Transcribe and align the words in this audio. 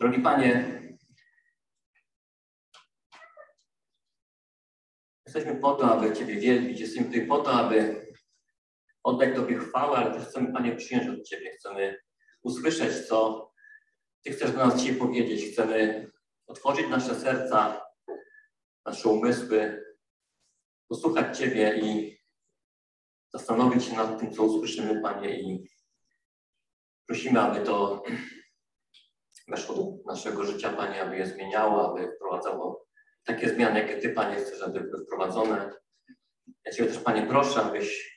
Drogi 0.00 0.22
Panie, 0.22 0.80
jesteśmy 5.26 5.60
po 5.60 5.74
to, 5.74 5.92
aby 5.92 6.16
Ciebie 6.16 6.40
wielbić, 6.40 6.80
jesteśmy 6.80 7.06
tutaj 7.06 7.26
po 7.26 7.38
to, 7.38 7.52
aby 7.52 8.06
oddać 9.02 9.34
Tobie 9.36 9.58
chwałę, 9.58 9.96
ale 9.96 10.14
też 10.14 10.28
chcemy, 10.28 10.52
Panie, 10.52 10.76
przyjąć 10.76 11.08
od 11.08 11.28
Ciebie. 11.28 11.50
Chcemy 11.50 12.00
usłyszeć, 12.42 13.08
co 13.08 13.50
Ty 14.22 14.32
chcesz 14.32 14.52
do 14.52 14.58
nas 14.58 14.80
dzisiaj 14.80 14.96
powiedzieć. 14.96 15.52
Chcemy 15.52 16.10
otworzyć 16.46 16.88
nasze 16.88 17.14
serca, 17.14 17.86
nasze 18.86 19.08
umysły, 19.08 19.84
posłuchać 20.88 21.38
Ciebie 21.38 21.80
i 21.80 22.18
zastanowić 23.32 23.84
się 23.84 23.96
nad 23.96 24.20
tym, 24.20 24.32
co 24.32 24.42
usłyszymy, 24.42 25.02
Panie, 25.02 25.40
i 25.40 25.68
prosimy, 27.06 27.40
aby 27.40 27.66
to 27.66 28.02
weszło 29.48 29.98
naszego 30.06 30.44
życia, 30.44 30.72
Panie, 30.72 31.02
aby 31.02 31.16
je 31.16 31.26
zmieniało, 31.26 31.90
aby 31.90 32.12
wprowadzało 32.16 32.86
takie 33.24 33.48
zmiany, 33.48 33.80
jakie 33.80 33.98
Ty, 33.98 34.08
Panie, 34.08 34.36
chcesz, 34.36 34.62
aby 34.62 34.80
były 34.80 35.04
wprowadzone. 35.04 35.70
Ja 36.66 36.72
Ciebie 36.72 36.88
też, 36.88 36.98
Panie, 36.98 37.26
proszę, 37.28 37.62
abyś 37.62 38.14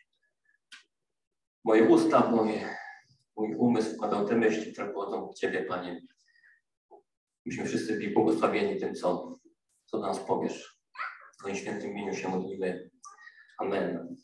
moje 1.66 1.84
usta, 1.84 2.32
moje, 2.32 2.76
mój 3.38 3.56
umysł 3.56 3.96
wkładał 3.96 4.28
te 4.28 4.36
myśli, 4.36 4.74
które 4.74 4.94
pochodzą 4.94 5.30
od 5.30 5.40
Ciebie, 5.40 5.66
Panie. 5.66 6.02
Myśmy 7.46 7.66
wszyscy 7.66 7.94
byli 7.94 8.14
błogosławieni 8.14 8.80
tym, 8.80 8.96
co, 8.96 9.40
co 9.86 10.00
do 10.00 10.08
nas 10.08 10.20
powiesz. 10.20 10.80
W 11.34 11.38
Twoim 11.38 11.56
świętym 11.56 11.92
imieniu 11.92 12.14
się 12.16 12.28
modlimy. 12.28 12.90
Amen. 13.60 14.16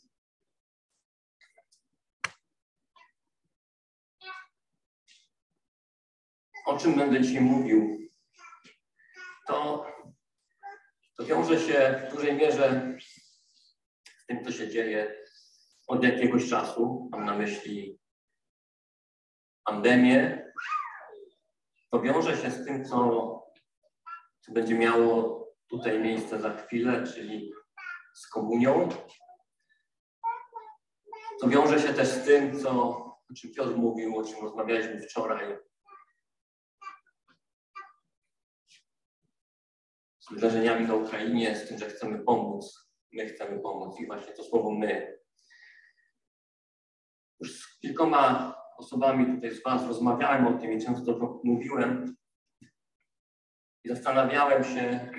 O 6.64 6.78
czym 6.78 6.94
będę 6.94 7.20
dzisiaj 7.20 7.42
mówił? 7.42 7.98
To, 9.46 9.86
to 11.16 11.24
wiąże 11.24 11.60
się 11.60 12.08
w 12.08 12.14
dużej 12.14 12.34
mierze 12.34 12.96
z 14.22 14.26
tym, 14.26 14.44
co 14.44 14.52
się 14.52 14.68
dzieje 14.68 15.24
od 15.86 16.04
jakiegoś 16.04 16.48
czasu. 16.48 17.08
Mam 17.12 17.24
na 17.24 17.34
myśli 17.34 17.98
pandemię. 19.64 20.44
To 21.90 22.00
wiąże 22.00 22.36
się 22.36 22.50
z 22.50 22.64
tym, 22.64 22.84
co, 22.84 22.98
co 24.40 24.52
będzie 24.52 24.74
miało 24.74 25.44
tutaj 25.68 26.00
miejsce 26.00 26.40
za 26.40 26.56
chwilę, 26.56 27.04
czyli 27.14 27.52
z 28.14 28.26
komunią. 28.26 28.88
To 31.40 31.48
wiąże 31.48 31.80
się 31.80 31.94
też 31.94 32.08
z 32.08 32.24
tym, 32.24 32.60
co, 32.60 32.70
o 33.30 33.34
czym 33.36 33.52
Piotr 33.54 33.76
mówił, 33.76 34.18
o 34.18 34.24
czym 34.24 34.42
rozmawialiśmy 34.42 35.00
wczoraj. 35.00 35.56
Z 40.24 40.34
wydarzeniami 40.34 40.86
na 40.86 40.94
Ukrainie, 40.94 41.56
z 41.56 41.68
tym, 41.68 41.78
że 41.78 41.86
chcemy 41.86 42.24
pomóc. 42.24 42.90
My 43.12 43.26
chcemy 43.26 43.60
pomóc 43.60 44.00
i 44.00 44.06
właśnie 44.06 44.32
to 44.32 44.44
słowo 44.44 44.70
my. 44.70 45.18
Już 47.40 47.60
z 47.60 47.78
kilkoma 47.78 48.54
osobami 48.76 49.34
tutaj 49.34 49.50
z 49.50 49.62
Was 49.62 49.86
rozmawiałem 49.86 50.46
o 50.46 50.58
tym 50.58 50.72
i 50.72 50.84
często 50.84 51.14
to 51.14 51.40
mówiłem. 51.44 52.16
I 53.84 53.88
zastanawiałem 53.88 54.64
się, 54.64 55.12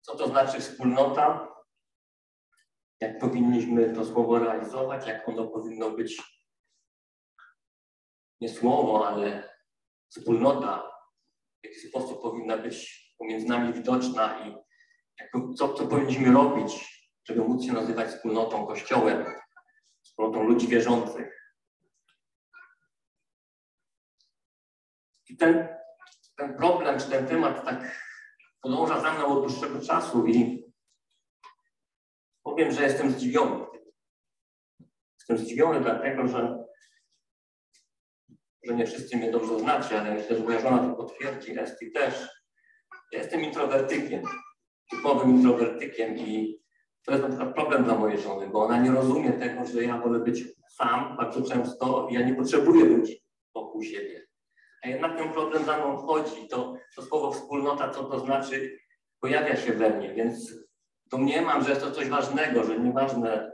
co 0.00 0.16
to 0.16 0.28
znaczy 0.28 0.60
wspólnota, 0.60 1.54
jak 3.00 3.18
powinniśmy 3.18 3.94
to 3.94 4.04
słowo 4.04 4.38
realizować, 4.38 5.06
jak 5.06 5.28
ono 5.28 5.46
powinno 5.46 5.90
być 5.90 6.22
nie 8.40 8.48
słowo, 8.48 9.08
ale 9.08 9.54
wspólnota, 10.08 10.90
w 11.62 11.66
jaki 11.66 11.80
sposób 11.80 12.22
powinna 12.22 12.56
być 12.56 13.07
pomiędzy 13.18 13.46
nami 13.46 13.72
widoczna 13.72 14.46
i 14.46 14.54
co, 15.56 15.74
co 15.74 15.86
powinniśmy 15.86 16.32
robić, 16.32 16.98
żeby 17.24 17.40
móc 17.40 17.64
się 17.64 17.72
nazywać 17.72 18.08
wspólnotą, 18.08 18.66
kościołem, 18.66 19.24
wspólnotą 20.02 20.42
ludzi 20.42 20.68
wierzących. 20.68 21.38
I 25.28 25.36
ten, 25.36 25.68
ten 26.36 26.56
problem, 26.56 27.00
czy 27.00 27.10
ten 27.10 27.26
temat 27.26 27.64
tak 27.64 28.08
podąża 28.60 29.00
za 29.00 29.14
mną 29.14 29.26
od 29.26 29.46
dłuższego 29.46 29.80
czasu 29.80 30.26
i 30.26 30.64
powiem, 32.42 32.72
że 32.72 32.82
jestem 32.82 33.10
zdziwiony. 33.10 33.66
Jestem 35.18 35.38
zdziwiony 35.38 35.80
dlatego, 35.80 36.28
że, 36.28 36.64
że 38.64 38.74
nie 38.74 38.86
wszyscy 38.86 39.16
mnie 39.16 39.30
dobrze 39.30 39.60
znacie, 39.60 40.00
ale 40.00 40.14
myślę, 40.14 40.36
że 40.36 40.44
moja 40.44 40.60
żona 40.60 40.78
to 40.78 40.94
potwierdzi, 40.94 41.58
Esti 41.58 41.92
też. 41.92 42.37
Jestem 43.38 43.50
introwertykiem, 43.50 44.22
typowym 44.90 45.30
introwertykiem 45.30 46.16
i 46.16 46.58
to 47.04 47.12
jest 47.12 47.22
na 47.22 47.28
przykład 47.28 47.54
problem 47.54 47.84
dla 47.84 47.98
mojej 47.98 48.18
żony, 48.18 48.46
bo 48.48 48.64
ona 48.64 48.82
nie 48.82 48.90
rozumie 48.90 49.32
tego, 49.32 49.66
że 49.66 49.84
ja 49.84 49.98
wolę 49.98 50.18
być 50.18 50.44
sam 50.70 51.16
bardzo 51.16 51.42
często 51.42 52.08
i 52.10 52.14
ja 52.14 52.20
nie 52.22 52.34
potrzebuję 52.34 52.84
ludzi 52.84 53.22
wokół 53.54 53.82
siebie. 53.82 54.26
A 54.84 54.88
jednak 54.88 55.18
ten 55.18 55.32
problem 55.32 55.64
za 55.64 55.76
mną 55.76 55.96
chodzi. 55.96 56.48
To, 56.48 56.74
to 56.96 57.02
słowo 57.02 57.32
wspólnota, 57.32 57.90
co 57.90 58.04
to 58.04 58.20
znaczy, 58.20 58.78
pojawia 59.20 59.56
się 59.56 59.72
we 59.72 59.90
mnie, 59.90 60.14
więc 60.14 60.54
domniemam, 61.06 61.64
że 61.64 61.70
jest 61.70 61.82
to 61.82 61.90
coś 61.90 62.08
ważnego, 62.08 62.64
że 62.64 62.78
nieważne, 62.78 63.52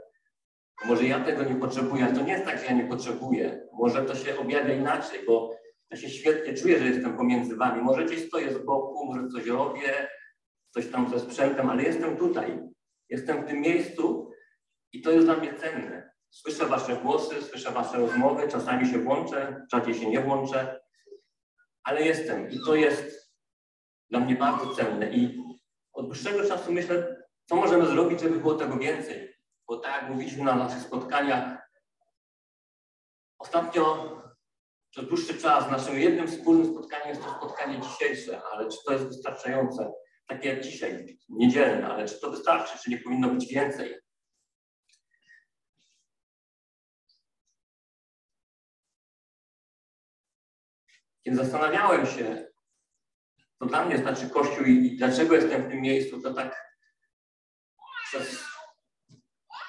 może 0.85 1.03
ja 1.03 1.19
tego 1.19 1.43
nie 1.43 1.55
potrzebuję, 1.55 2.07
to 2.07 2.21
nie 2.21 2.33
jest 2.33 2.45
tak, 2.45 2.59
że 2.59 2.65
ja 2.65 2.73
nie 2.73 2.87
potrzebuję. 2.87 3.67
Może 3.73 4.01
to 4.01 4.15
się 4.15 4.37
objawia 4.37 4.73
inaczej, 4.73 5.19
bo 5.27 5.55
ja 5.89 5.97
się 5.97 6.09
świetnie 6.09 6.53
czuję, 6.53 6.79
że 6.79 6.85
jestem 6.85 7.17
pomiędzy 7.17 7.55
wami. 7.55 7.81
Może 7.81 8.05
gdzieś 8.05 8.27
stoję 8.27 8.53
z 8.53 8.65
boku, 8.65 9.05
może 9.05 9.27
coś 9.27 9.47
robię, 9.47 10.07
coś 10.73 10.87
tam 10.87 11.09
ze 11.09 11.19
sprzętem, 11.19 11.69
ale 11.69 11.83
jestem 11.83 12.17
tutaj. 12.17 12.59
Jestem 13.09 13.43
w 13.43 13.47
tym 13.47 13.61
miejscu 13.61 14.31
i 14.91 15.01
to 15.01 15.11
jest 15.11 15.25
dla 15.25 15.35
mnie 15.35 15.53
cenne. 15.53 16.11
Słyszę 16.29 16.65
wasze 16.65 16.97
głosy, 16.97 17.41
słyszę 17.41 17.71
wasze 17.71 17.97
rozmowy, 17.97 18.47
czasami 18.47 18.87
się 18.87 18.99
włączę, 18.99 19.65
rzadziej 19.71 19.93
się 19.93 20.09
nie 20.09 20.21
włączę, 20.21 20.81
ale 21.83 22.01
jestem 22.01 22.49
i 22.51 22.59
to 22.65 22.75
jest 22.75 23.31
dla 24.09 24.19
mnie 24.19 24.35
bardzo 24.35 24.75
cenne. 24.75 25.11
I 25.11 25.43
od 25.93 26.05
dłuższego 26.05 26.47
czasu 26.47 26.71
myślę, 26.71 27.25
co 27.45 27.55
możemy 27.55 27.85
zrobić, 27.85 28.21
żeby 28.21 28.39
było 28.39 28.55
tego 28.55 28.77
więcej. 28.77 29.35
Bo 29.67 29.77
tak 29.77 30.01
jak 30.01 30.11
mówiliśmy 30.11 30.43
na 30.43 30.55
naszych 30.55 30.81
spotkaniach, 30.81 31.69
ostatnio 33.39 34.24
przez 34.95 35.07
dłuższy 35.07 35.37
czas 35.41 35.71
naszym 35.71 35.99
jednym 35.99 36.27
wspólnym 36.27 36.71
spotkaniem 36.71 37.07
jest 37.07 37.21
to 37.21 37.29
spotkanie 37.29 37.81
dzisiejsze, 37.81 38.41
ale 38.43 38.69
czy 38.69 38.77
to 38.85 38.93
jest 38.93 39.05
wystarczające? 39.05 39.93
Takie 40.27 40.49
jak 40.49 40.63
dzisiaj, 40.63 41.17
niedzielne, 41.29 41.87
ale 41.87 42.07
czy 42.07 42.19
to 42.19 42.31
wystarczy, 42.31 42.79
czy 42.83 42.89
nie 42.89 42.97
powinno 42.97 43.29
być 43.29 43.47
więcej? 43.47 43.95
Kiedy 51.23 51.37
zastanawiałem 51.37 52.05
się, 52.05 52.47
co 53.59 53.65
dla 53.65 53.85
mnie 53.85 53.97
znaczy 53.97 54.29
Kościół 54.29 54.65
i 54.65 54.97
dlaczego 54.97 55.35
jestem 55.35 55.63
w 55.63 55.69
tym 55.69 55.81
miejscu, 55.81 56.21
to 56.21 56.33
tak 56.33 56.77
przez, 58.05 58.43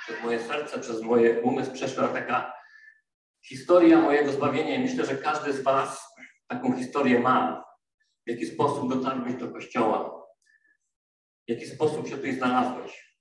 przez 0.05 0.23
moje 0.23 0.41
serce, 0.41 0.79
przez 0.79 1.03
moje 1.03 1.41
umysł 1.41 1.73
przeszła 1.73 2.09
taka 2.09 2.57
historia 3.49 4.01
mojego 4.01 4.33
zbawienia 4.33 4.79
myślę, 4.79 5.07
że 5.07 5.17
każdy 5.17 5.53
z 5.53 5.63
Was 5.63 6.15
taką 6.47 6.77
historię 6.77 7.21
ma. 7.21 7.65
W 8.27 8.31
jaki 8.31 8.47
sposób 8.47 8.95
dotarłeś 8.95 9.35
do 9.35 9.53
Kościoła? 9.53 10.27
W 11.49 11.51
jaki 11.51 11.67
sposób 11.67 12.09
się 12.09 12.17
tutaj 12.17 12.35
znalazłeś? 12.35 13.17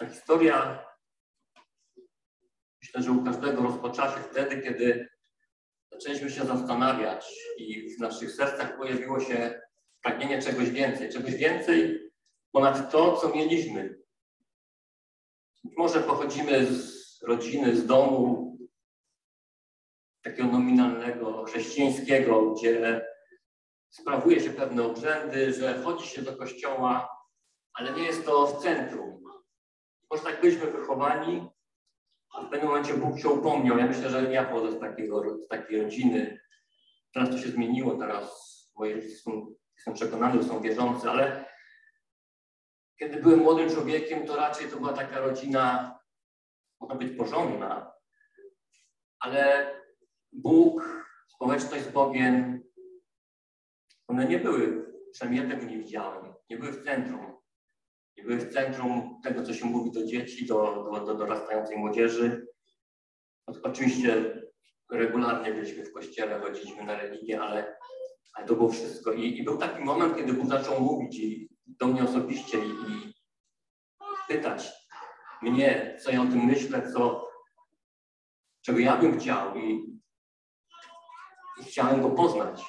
Ta 0.00 0.06
historia 0.06 0.86
myślę, 2.82 3.02
że 3.02 3.12
u 3.12 3.24
każdego 3.24 3.62
rozpoczęła 3.62 4.14
się 4.14 4.20
wtedy, 4.20 4.62
kiedy 4.62 5.08
zaczęliśmy 5.92 6.30
się 6.30 6.44
zastanawiać 6.44 7.26
i 7.58 7.96
w 7.96 8.00
naszych 8.00 8.30
sercach 8.30 8.76
pojawiło 8.76 9.20
się 9.20 9.60
pragnienie 10.02 10.42
czegoś 10.42 10.70
więcej, 10.70 11.12
czegoś 11.12 11.34
więcej 11.34 12.03
ponad 12.54 12.90
to, 12.92 13.16
co 13.16 13.28
mieliśmy. 13.28 13.98
może 15.76 16.00
pochodzimy 16.00 16.66
z 16.66 17.22
rodziny, 17.22 17.76
z 17.76 17.86
domu 17.86 18.56
takiego 20.22 20.48
nominalnego, 20.48 21.44
chrześcijańskiego, 21.44 22.52
gdzie 22.52 23.04
sprawuje 23.90 24.40
się 24.40 24.50
pewne 24.50 24.82
obrzędy, 24.82 25.52
że 25.52 25.82
chodzi 25.82 26.06
się 26.06 26.22
do 26.22 26.36
kościoła, 26.36 27.08
ale 27.72 27.92
nie 27.92 28.02
jest 28.02 28.26
to 28.26 28.46
w 28.46 28.62
centrum. 28.62 29.24
Może 30.10 30.22
tak 30.22 30.40
byliśmy 30.40 30.70
wychowani, 30.70 31.48
a 32.34 32.42
w 32.42 32.50
pewnym 32.50 32.68
momencie 32.68 32.94
Bóg 32.94 33.18
się 33.18 33.28
upomniał. 33.28 33.78
Ja 33.78 33.86
myślę, 33.86 34.10
że 34.10 34.32
ja 34.32 34.44
pochodzę 34.44 34.76
z, 34.76 34.80
takiego, 34.80 35.38
z 35.38 35.48
takiej 35.48 35.82
rodziny. 35.82 36.40
Teraz 37.14 37.30
to 37.30 37.38
się 37.38 37.48
zmieniło, 37.48 37.96
teraz 37.96 38.28
moje 38.76 39.02
dzieci 39.02 39.16
są, 39.16 39.54
jestem 39.76 39.94
przekonany, 39.94 40.44
są 40.44 40.60
wierzący, 40.60 41.10
ale 41.10 41.53
kiedy 42.98 43.22
byłem 43.22 43.38
młodym 43.38 43.70
człowiekiem, 43.70 44.26
to 44.26 44.36
raczej 44.36 44.68
to 44.68 44.76
była 44.76 44.92
taka 44.92 45.20
rodzina, 45.20 45.98
ma 46.80 46.94
być 46.94 47.16
porządna, 47.16 47.92
ale 49.20 49.70
Bóg, 50.32 51.04
społeczność 51.28 51.84
z 51.84 51.92
Bogiem, 51.92 52.62
one 54.08 54.28
nie 54.28 54.38
były, 54.38 54.92
przynajmniej 55.12 55.44
ja 55.44 55.50
tego 55.50 55.66
nie 55.66 55.78
widziałem, 55.78 56.34
nie 56.50 56.56
były 56.56 56.72
w 56.72 56.84
centrum. 56.84 57.34
Nie 58.16 58.24
były 58.24 58.36
w 58.36 58.52
centrum 58.52 59.20
tego, 59.22 59.42
co 59.42 59.54
się 59.54 59.66
mówi 59.66 59.90
do 59.90 60.06
dzieci, 60.06 60.46
do, 60.46 60.88
do, 60.92 61.06
do 61.06 61.14
dorastającej 61.14 61.76
młodzieży. 61.76 62.46
Oczywiście 63.62 64.42
regularnie 64.90 65.52
byliśmy 65.54 65.84
w 65.84 65.92
kościele, 65.92 66.40
chodziliśmy 66.40 66.84
na 66.84 66.96
religię, 66.96 67.40
ale, 67.40 67.76
ale 68.34 68.46
to 68.46 68.54
było 68.54 68.68
wszystko. 68.68 69.12
I, 69.12 69.38
I, 69.38 69.44
był 69.44 69.58
taki 69.58 69.84
moment, 69.84 70.16
kiedy 70.16 70.32
Bóg 70.32 70.46
zaczął 70.48 70.80
mówić 70.80 71.18
i 71.18 71.48
do 71.66 71.86
mnie 71.86 72.04
osobiście 72.04 72.58
i, 72.58 72.70
i 72.70 73.14
pytać 74.28 74.72
mnie, 75.42 75.96
co 76.02 76.10
ja 76.10 76.22
o 76.22 76.26
tym 76.26 76.44
myślę, 76.44 76.92
co, 76.92 77.28
czego 78.62 78.78
ja 78.78 78.96
bym 78.96 79.18
chciał 79.18 79.56
i, 79.56 79.98
i 81.60 81.64
chciałem 81.64 82.02
go 82.02 82.10
poznać. 82.10 82.62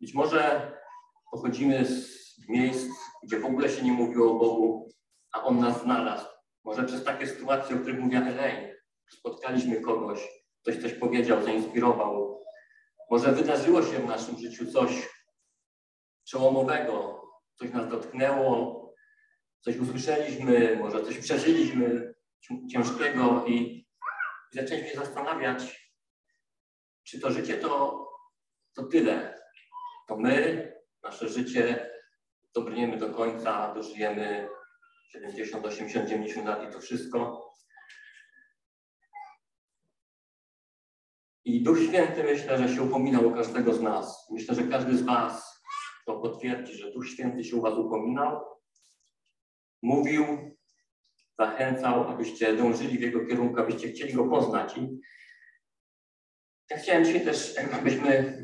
Być 0.00 0.14
może 0.14 0.72
pochodzimy 1.30 1.86
z 1.86 2.22
miejsc, 2.48 2.88
gdzie 3.22 3.40
w 3.40 3.44
ogóle 3.44 3.68
się 3.68 3.82
nie 3.82 3.92
mówiło 3.92 4.32
o 4.32 4.38
Bogu, 4.38 4.88
a 5.32 5.44
On 5.44 5.58
nas 5.58 5.82
znalazł. 5.82 6.26
Może 6.64 6.84
przez 6.84 7.04
takie 7.04 7.26
sytuacje, 7.26 7.76
o 7.76 7.78
których 7.78 8.00
mówiła 8.00 8.22
Elaine, 8.22 8.74
spotkaliśmy 9.10 9.80
kogoś, 9.80 10.28
ktoś 10.62 10.82
coś 10.82 10.92
powiedział, 10.92 11.42
zainspirował. 11.42 12.42
Może 13.10 13.32
wydarzyło 13.32 13.82
się 13.82 13.98
w 13.98 14.06
naszym 14.06 14.38
życiu 14.38 14.72
coś 14.72 15.08
przełomowego, 16.24 17.21
coś 17.54 17.70
nas 17.70 17.88
dotknęło, 17.88 18.82
coś 19.60 19.76
usłyszeliśmy, 19.76 20.76
może 20.76 21.04
coś 21.04 21.18
przeżyliśmy 21.18 22.14
ciężkiego 22.72 23.44
i 23.46 23.86
zaczęliśmy 24.52 24.88
się 24.88 24.98
zastanawiać, 24.98 25.90
czy 27.04 27.20
to 27.20 27.30
życie 27.30 27.54
to, 27.54 28.08
to 28.74 28.82
tyle. 28.82 29.42
To 30.08 30.16
my, 30.16 30.72
nasze 31.02 31.28
życie, 31.28 31.90
dobrniemy 32.54 32.96
do 32.96 33.10
końca, 33.10 33.74
dożyjemy 33.74 34.48
70, 35.08 35.66
80, 35.66 36.08
90 36.08 36.46
lat 36.46 36.68
i 36.68 36.72
to 36.72 36.80
wszystko. 36.80 37.52
I 41.44 41.62
Duch 41.62 41.78
Święty 41.78 42.24
myślę, 42.24 42.58
że 42.58 42.74
się 42.74 42.82
upominał 42.82 43.28
o 43.28 43.34
każdego 43.34 43.74
z 43.74 43.80
nas. 43.80 44.30
Myślę, 44.30 44.54
że 44.54 44.62
każdy 44.62 44.96
z 44.96 45.02
Was 45.02 45.51
to 46.06 46.20
potwierdzi, 46.20 46.74
że 46.74 46.92
Duch 46.92 47.08
Święty 47.08 47.44
się 47.44 47.56
u 47.56 47.60
Was 47.60 47.78
upominał, 47.78 48.40
mówił, 49.82 50.24
zachęcał, 51.38 52.08
abyście 52.08 52.56
dążyli 52.56 52.98
w 52.98 53.02
Jego 53.02 53.26
kierunku, 53.26 53.60
abyście 53.60 53.88
chcieli 53.88 54.14
Go 54.14 54.24
poznać. 54.24 54.76
I 54.76 55.00
ja 56.70 56.76
chciałem 56.76 57.04
dzisiaj 57.04 57.24
też, 57.24 57.54
abyśmy 57.72 58.38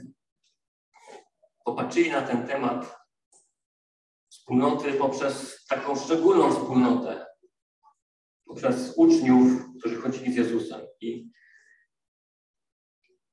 popatrzyli 1.65 2.11
na 2.11 2.23
ten 2.23 2.47
temat 2.47 2.99
wspólnoty 4.31 4.93
poprzez 4.93 5.67
taką 5.67 5.97
szczególną 5.97 6.53
wspólnotę, 6.53 7.27
poprzez 8.47 8.95
uczniów, 8.97 9.69
którzy 9.79 9.97
chodzili 9.97 10.33
z 10.33 10.37
Jezusem. 10.37 10.81
I 11.01 11.31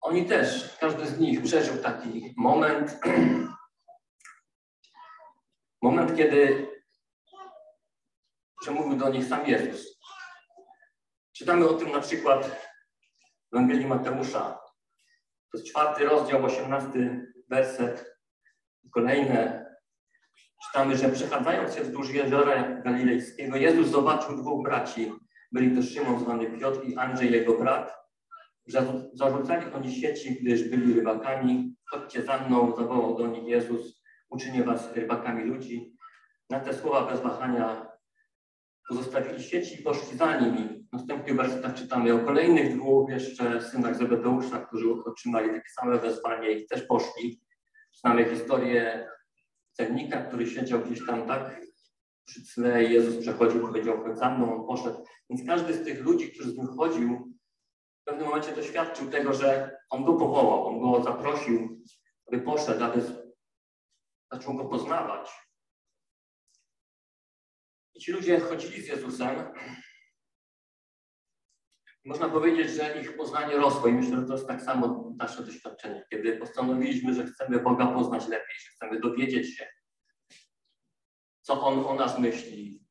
oni 0.01 0.25
też, 0.25 0.77
każdy 0.79 1.07
z 1.07 1.19
nich 1.19 1.41
przeżył 1.43 1.77
taki 1.83 2.33
moment, 2.37 2.99
moment, 5.85 6.17
kiedy 6.17 6.67
przemówił 8.61 8.97
do 8.97 9.09
nich 9.09 9.25
sam 9.25 9.47
Jezus. 9.47 9.99
Czytamy 11.37 11.67
o 11.67 11.73
tym 11.73 11.91
na 11.91 11.99
przykład 12.01 12.45
w 13.51 13.55
Ewangelii 13.55 13.85
Mateusza. 13.85 14.59
To 15.51 15.57
jest 15.57 15.67
czwarty 15.67 16.05
rozdział, 16.05 16.45
osiemnasty 16.45 17.31
werset. 17.49 18.17
Kolejne 18.91 19.65
czytamy, 20.65 20.97
że 20.97 21.09
przechadzając 21.09 21.75
się 21.75 21.81
wzdłuż 21.81 22.09
jeziora 22.13 22.81
Galilejskiego, 22.81 23.57
Jezus 23.57 23.87
zobaczył 23.87 24.37
dwóch 24.37 24.63
braci. 24.63 25.13
Byli 25.51 25.75
to 25.75 25.83
Szymon 25.83 26.19
zwany 26.19 26.59
Piotr 26.59 26.85
i 26.85 26.95
Andrzej, 26.95 27.31
jego 27.31 27.57
brat. 27.57 27.95
Zarzucali 29.13 29.73
oni 29.73 29.95
sieci, 29.95 30.35
gdyż 30.41 30.69
byli 30.69 30.93
rybakami. 30.93 31.75
Chodźcie 31.89 32.23
za 32.23 32.37
mną, 32.37 32.75
zawołał 32.75 33.17
do 33.17 33.27
nich 33.27 33.43
Jezus, 33.43 33.94
uczynię 34.35 34.63
was 34.63 34.93
rybakami 34.93 35.43
ludzi. 35.43 35.97
Na 36.49 36.59
te 36.59 36.73
słowa 36.73 37.11
bez 37.11 37.21
wahania 37.21 37.87
pozostawili 38.89 39.43
sieci 39.43 39.79
i 39.79 39.83
poszli 39.83 40.17
za 40.17 40.39
nimi. 40.39 40.85
W 40.89 40.93
następnych 40.93 41.35
wersetach 41.35 41.73
czytamy 41.73 42.13
o 42.13 42.19
kolejnych 42.19 42.75
dwóch 42.75 43.09
jeszcze 43.09 43.61
synach 43.61 43.95
Zebedeusza, 43.95 44.59
którzy 44.59 44.91
otrzymali 45.05 45.49
takie 45.49 45.69
same 45.79 45.99
wezwanie 45.99 46.51
i 46.51 46.67
też 46.67 46.83
poszli. 46.83 47.41
Znamy 48.01 48.25
historię 48.25 49.07
celnika, 49.73 50.21
który 50.21 50.47
siedział 50.47 50.79
gdzieś 50.79 51.05
tam 51.05 51.27
tak 51.27 51.61
przy 52.25 52.53
tle 52.53 52.83
Jezus 52.83 53.17
przechodził, 53.17 53.61
powiedział, 53.61 54.03
chodź 54.03 54.17
za 54.17 54.29
mną, 54.29 54.55
on 54.55 54.67
poszedł. 54.67 55.05
Więc 55.29 55.47
każdy 55.47 55.73
z 55.73 55.85
tych 55.85 56.03
ludzi, 56.03 56.31
którzy 56.31 56.51
z 56.51 56.57
nim 56.57 56.67
chodził, 56.67 57.33
w 58.01 58.05
pewnym 58.05 58.27
momencie 58.27 58.55
doświadczył 58.55 59.09
tego, 59.09 59.33
że 59.33 59.77
on 59.89 60.05
go 60.05 60.13
powołał, 60.13 60.67
on 60.67 60.79
go 60.79 61.03
zaprosił, 61.03 61.81
aby 62.27 62.41
poszedł, 62.41 62.83
aby 62.83 63.01
zaczął 64.31 64.53
go 64.53 64.65
poznawać. 64.65 65.29
I 67.93 67.99
ci 67.99 68.11
ludzie 68.11 68.39
chodzili 68.39 68.81
z 68.81 68.87
Jezusem. 68.87 69.53
Można 72.05 72.29
powiedzieć, 72.29 72.71
że 72.71 73.01
ich 73.01 73.17
poznanie 73.17 73.57
rosło 73.57 73.87
i 73.87 73.93
myślę, 73.93 74.19
że 74.21 74.27
to 74.27 74.33
jest 74.33 74.47
tak 74.47 74.61
samo 74.61 75.13
nasze 75.17 75.43
doświadczenie. 75.43 76.05
Kiedy 76.11 76.37
postanowiliśmy, 76.37 77.13
że 77.13 77.25
chcemy 77.25 77.59
Boga 77.59 77.87
poznać 77.87 78.27
lepiej, 78.27 78.55
że 78.59 78.71
chcemy 78.71 78.99
dowiedzieć 78.99 79.57
się, 79.57 79.67
co 81.41 81.61
On 81.61 81.85
o 81.85 81.95
nas 81.95 82.19
myśli, 82.19 82.85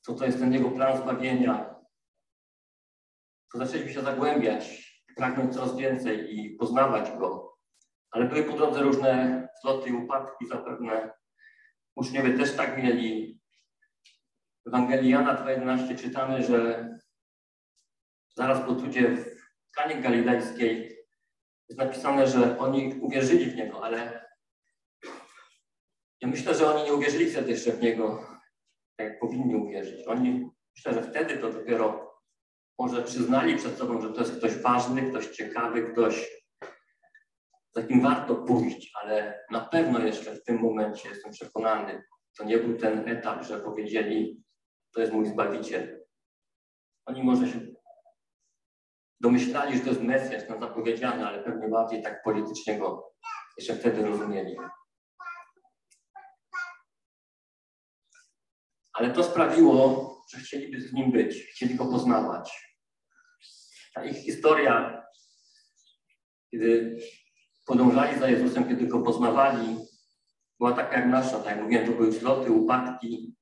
co 0.00 0.14
to 0.14 0.24
jest 0.24 0.38
ten 0.38 0.52
Jego 0.52 0.70
plan 0.70 1.02
zbawienia, 1.02 1.74
to 3.52 3.58
zaczęliśmy 3.58 3.92
się 3.92 4.02
zagłębiać, 4.02 4.88
pragnąć 5.16 5.54
coraz 5.54 5.76
więcej 5.76 6.38
i 6.38 6.50
poznawać 6.50 7.18
Go. 7.18 7.58
Ale 8.10 8.24
były 8.24 8.44
po 8.44 8.52
drodze 8.52 8.82
różne 8.82 9.47
zloty 9.62 9.90
i 9.90 9.92
upadki 9.92 10.46
zapewne. 10.46 11.10
Uczniowie 11.96 12.38
też 12.38 12.56
tak 12.56 12.82
mieli. 12.82 13.40
W 14.64 14.68
Ewangelii 14.68 15.10
Jana 15.10 15.34
2.11 15.34 15.98
czytamy, 15.98 16.42
że 16.42 16.88
zaraz 18.36 18.66
po 18.66 18.74
cudzie 18.74 19.16
w 19.16 19.70
Kanie 19.74 19.96
Galilejskiej 19.96 20.98
jest 21.68 21.78
napisane, 21.78 22.26
że 22.26 22.58
oni 22.58 22.94
uwierzyli 23.00 23.50
w 23.50 23.56
Niego, 23.56 23.84
ale 23.84 24.28
ja 26.20 26.28
myślę, 26.28 26.54
że 26.54 26.74
oni 26.74 26.84
nie 26.84 26.94
uwierzyli 26.94 27.30
wtedy 27.30 27.50
jeszcze 27.50 27.72
w 27.72 27.82
Niego, 27.82 28.26
tak 28.96 29.08
jak 29.08 29.20
powinni 29.20 29.56
uwierzyć. 29.56 30.06
Oni, 30.06 30.50
myślę, 30.76 30.94
że 30.94 31.02
wtedy 31.02 31.38
to 31.38 31.52
dopiero 31.52 32.18
może 32.78 33.02
przyznali 33.02 33.56
przed 33.56 33.78
sobą, 33.78 34.00
że 34.00 34.12
to 34.12 34.20
jest 34.20 34.36
ktoś 34.36 34.56
ważny, 34.56 35.10
ktoś 35.10 35.28
ciekawy, 35.28 35.82
ktoś, 35.82 36.30
za 37.78 37.86
kim 37.86 38.02
warto 38.02 38.34
pójść, 38.34 38.92
ale 39.02 39.44
na 39.50 39.60
pewno 39.60 39.98
jeszcze 39.98 40.34
w 40.34 40.44
tym 40.44 40.60
momencie 40.60 41.08
jestem 41.08 41.32
przekonany, 41.32 42.02
to 42.38 42.44
nie 42.44 42.58
był 42.58 42.76
ten 42.76 43.08
etap, 43.08 43.44
że 43.44 43.60
powiedzieli, 43.60 44.42
to 44.94 45.00
jest 45.00 45.12
mój 45.12 45.26
Zbawiciel. 45.26 46.04
Oni 47.06 47.22
może 47.22 47.48
się 47.48 47.60
domyślali, 49.20 49.76
że 49.76 49.84
to 49.84 49.88
jest 49.88 50.02
Mesjasz 50.02 50.48
nam 50.48 50.60
zapowiedziany, 50.60 51.26
ale 51.26 51.44
pewnie 51.44 51.68
bardziej 51.68 52.02
tak 52.02 52.22
politycznie 52.22 52.78
go 52.78 53.12
jeszcze 53.58 53.74
wtedy 53.74 54.02
rozumieli. 54.06 54.56
Ale 58.92 59.10
to 59.10 59.24
sprawiło, 59.24 60.14
że 60.34 60.40
chcieliby 60.40 60.80
z 60.80 60.92
nim 60.92 61.12
być, 61.12 61.42
chcieli 61.42 61.74
go 61.74 61.84
poznawać. 61.84 62.74
Ta 63.94 64.04
ich 64.04 64.16
historia, 64.16 65.04
kiedy 66.50 66.98
podążali 67.68 68.18
za 68.18 68.28
Jezusem, 68.28 68.68
kiedy 68.68 68.86
go 68.86 69.00
poznawali, 69.00 69.76
była 70.58 70.72
taka 70.72 70.96
jak 70.96 71.06
nasza, 71.06 71.38
tak 71.38 71.46
jak 71.46 71.62
mówiłem, 71.64 71.86
to 71.86 71.92
były 71.92 72.10
wzloty, 72.10 72.52
upadki. 72.52 73.36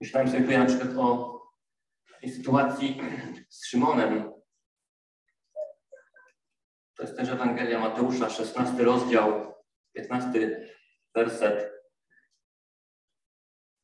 Myślałem 0.00 0.28
sobie 0.28 0.40
tutaj 0.40 0.58
na 0.58 0.66
przykład 0.66 0.90
o 0.96 1.36
sytuacji 2.28 3.00
z 3.48 3.66
Szymonem. 3.66 4.32
To 6.96 7.02
jest 7.02 7.16
też 7.16 7.28
Ewangelia 7.28 7.80
Mateusza, 7.80 8.30
16 8.30 8.84
rozdział, 8.84 9.54
15 9.92 10.70
werset. 11.14 11.75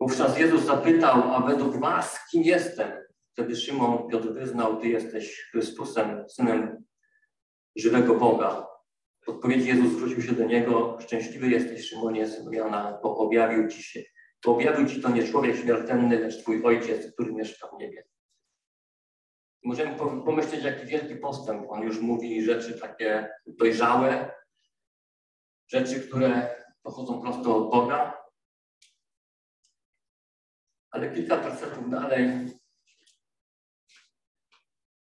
Wówczas 0.03 0.39
Jezus 0.39 0.65
zapytał, 0.65 1.35
a 1.35 1.41
według 1.41 1.77
was 1.77 2.21
kim 2.31 2.43
jestem? 2.43 2.91
Wtedy 3.33 3.57
Szymon 3.57 4.09
Piotr 4.09 4.33
wyznał, 4.33 4.81
ty 4.81 4.89
jesteś 4.89 5.49
Chrystusem, 5.51 6.25
Synem 6.29 6.85
żywego 7.77 8.15
Boga. 8.15 8.67
W 9.25 9.29
odpowiedzi 9.29 9.69
Jezus 9.69 9.93
zwrócił 9.93 10.23
się 10.23 10.33
do 10.33 10.45
niego, 10.45 10.99
szczęśliwy 11.01 11.49
jesteś 11.49 11.89
Szymonie, 11.89 12.29
synu 12.29 12.53
Jana, 12.53 12.99
bo 13.03 13.17
objawił 13.17 13.69
ci 13.69 13.83
się. 13.83 14.03
To 14.41 14.53
objawił 14.53 14.87
ci 14.87 15.03
to 15.03 15.11
nie 15.11 15.25
człowiek 15.25 15.57
śmiertelny, 15.57 16.19
lecz 16.19 16.43
twój 16.43 16.63
ojciec, 16.65 17.13
który 17.13 17.33
mieszka 17.33 17.69
w 17.69 17.79
niebie. 17.79 18.05
Możemy 19.65 19.97
pomyśleć, 19.97 20.65
jaki 20.65 20.87
wielki 20.87 21.17
postęp. 21.17 21.67
On 21.69 21.83
już 21.83 22.01
mówi 22.01 22.45
rzeczy 22.45 22.81
takie 22.81 23.29
dojrzałe, 23.47 24.35
rzeczy, 25.69 26.01
które 26.01 26.55
pochodzą 26.83 27.21
prosto 27.21 27.57
od 27.57 27.71
Boga. 27.71 28.22
Ale 31.03 31.15
kilka 31.15 31.37
wersetów 31.37 31.91
dalej, 31.91 32.29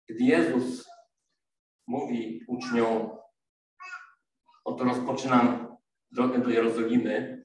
gdy 0.08 0.24
Jezus 0.24 0.88
mówi 1.86 2.44
uczniom, 2.48 3.18
oto 4.64 4.84
rozpoczynam 4.84 5.76
drogę 6.10 6.38
do 6.38 6.50
Jerozolimy 6.50 7.44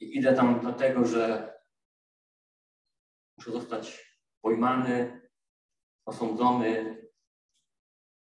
i 0.00 0.16
idę 0.18 0.34
tam 0.34 0.60
dlatego, 0.60 1.04
że 1.04 1.54
muszę 3.38 3.52
zostać 3.52 4.16
pojmany, 4.40 5.20
osądzony, 6.04 7.02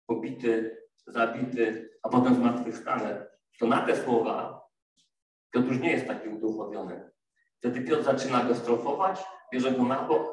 pobity, 0.08 0.82
zabity, 1.06 1.90
a 2.02 2.08
potem 2.08 2.34
zmartwychwstanę, 2.34 3.26
to 3.58 3.66
na 3.66 3.86
te 3.86 4.04
słowa 4.04 4.62
Piotr 5.50 5.80
nie 5.80 5.92
jest 5.92 6.06
taki 6.06 6.28
uduchowiony. 6.28 7.15
Wtedy 7.58 7.80
Piotr 7.80 8.04
zaczyna 8.04 8.44
go 8.44 8.54
strofować, 8.54 9.24
bierze 9.52 9.72
go 9.72 9.82
na 9.82 10.02
bok, 10.02 10.26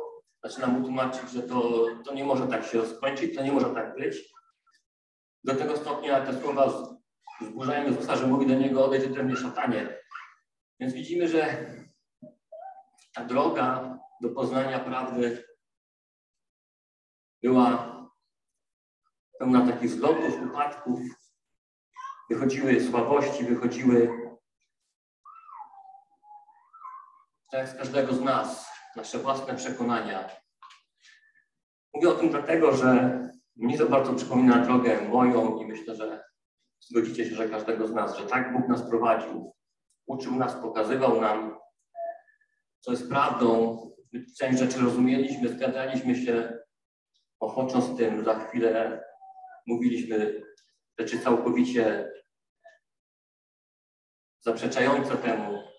zaczyna 0.44 0.68
mu 0.68 0.82
tłumaczyć, 0.82 1.30
że 1.30 1.44
to, 1.44 1.86
to 2.06 2.14
nie 2.14 2.26
może 2.26 2.48
tak 2.48 2.66
się 2.66 2.86
skończyć, 2.86 3.36
to 3.36 3.44
nie 3.44 3.52
może 3.52 3.70
tak 3.70 3.96
być. 3.96 4.34
Do 5.44 5.56
tego 5.56 5.78
stopnia 5.78 6.26
te 6.26 6.42
słowa 6.42 6.74
wzburzają 7.42 7.86
Jezusa, 7.86 8.16
że 8.16 8.28
mówi 8.28 8.48
do 8.48 8.56
niego 8.56 8.86
odejdź 8.86 9.06
ode 9.06 9.24
mnie 9.24 9.36
szatanie. 9.36 9.98
Więc 10.80 10.94
widzimy, 10.94 11.28
że 11.28 11.66
ta 13.14 13.26
droga 13.26 13.98
do 14.22 14.30
poznania 14.30 14.80
prawdy 14.80 15.46
była 17.44 17.94
pełna 19.40 19.68
takich 19.68 19.90
zlotów, 19.90 20.42
upadków. 20.50 21.00
Wychodziły 22.30 22.82
słabości, 22.82 23.44
wychodziły 23.44 24.23
tak 27.54 27.70
z 27.70 27.76
każdego 27.76 28.14
z 28.14 28.22
nas, 28.22 28.72
nasze 28.96 29.20
własne 29.20 29.56
przekonania. 29.56 30.30
Mówię 31.94 32.10
o 32.10 32.14
tym 32.14 32.30
dlatego, 32.30 32.76
że 32.78 33.20
mnie 33.56 33.78
to 33.78 33.86
bardzo 33.86 34.14
przypomina 34.14 34.66
drogę 34.66 35.02
moją 35.02 35.58
i 35.58 35.66
myślę, 35.66 35.96
że 35.96 36.24
zgodzicie 36.80 37.26
się, 37.26 37.36
że 37.36 37.50
każdego 37.50 37.88
z 37.88 37.92
nas, 37.92 38.18
że 38.18 38.26
tak 38.26 38.54
Bóg 38.54 38.68
nas 38.68 38.90
prowadził. 38.90 39.56
Uczył 40.08 40.36
nas, 40.36 40.54
pokazywał 40.54 41.22
nam, 41.22 41.58
co 42.80 42.92
jest 42.92 43.10
prawdą. 43.10 43.78
Część 44.40 44.60
rzeczy 44.60 44.80
rozumieliśmy, 44.80 45.50
zgadzaliśmy 45.50 46.16
się 46.16 46.58
ochoczo 47.40 47.82
z 47.82 47.98
tym. 47.98 48.26
Za 48.26 48.40
chwilę 48.40 49.04
mówiliśmy 49.68 50.44
rzeczy 51.00 51.20
całkowicie 51.20 52.12
zaprzeczające 54.40 55.18
temu. 55.18 55.73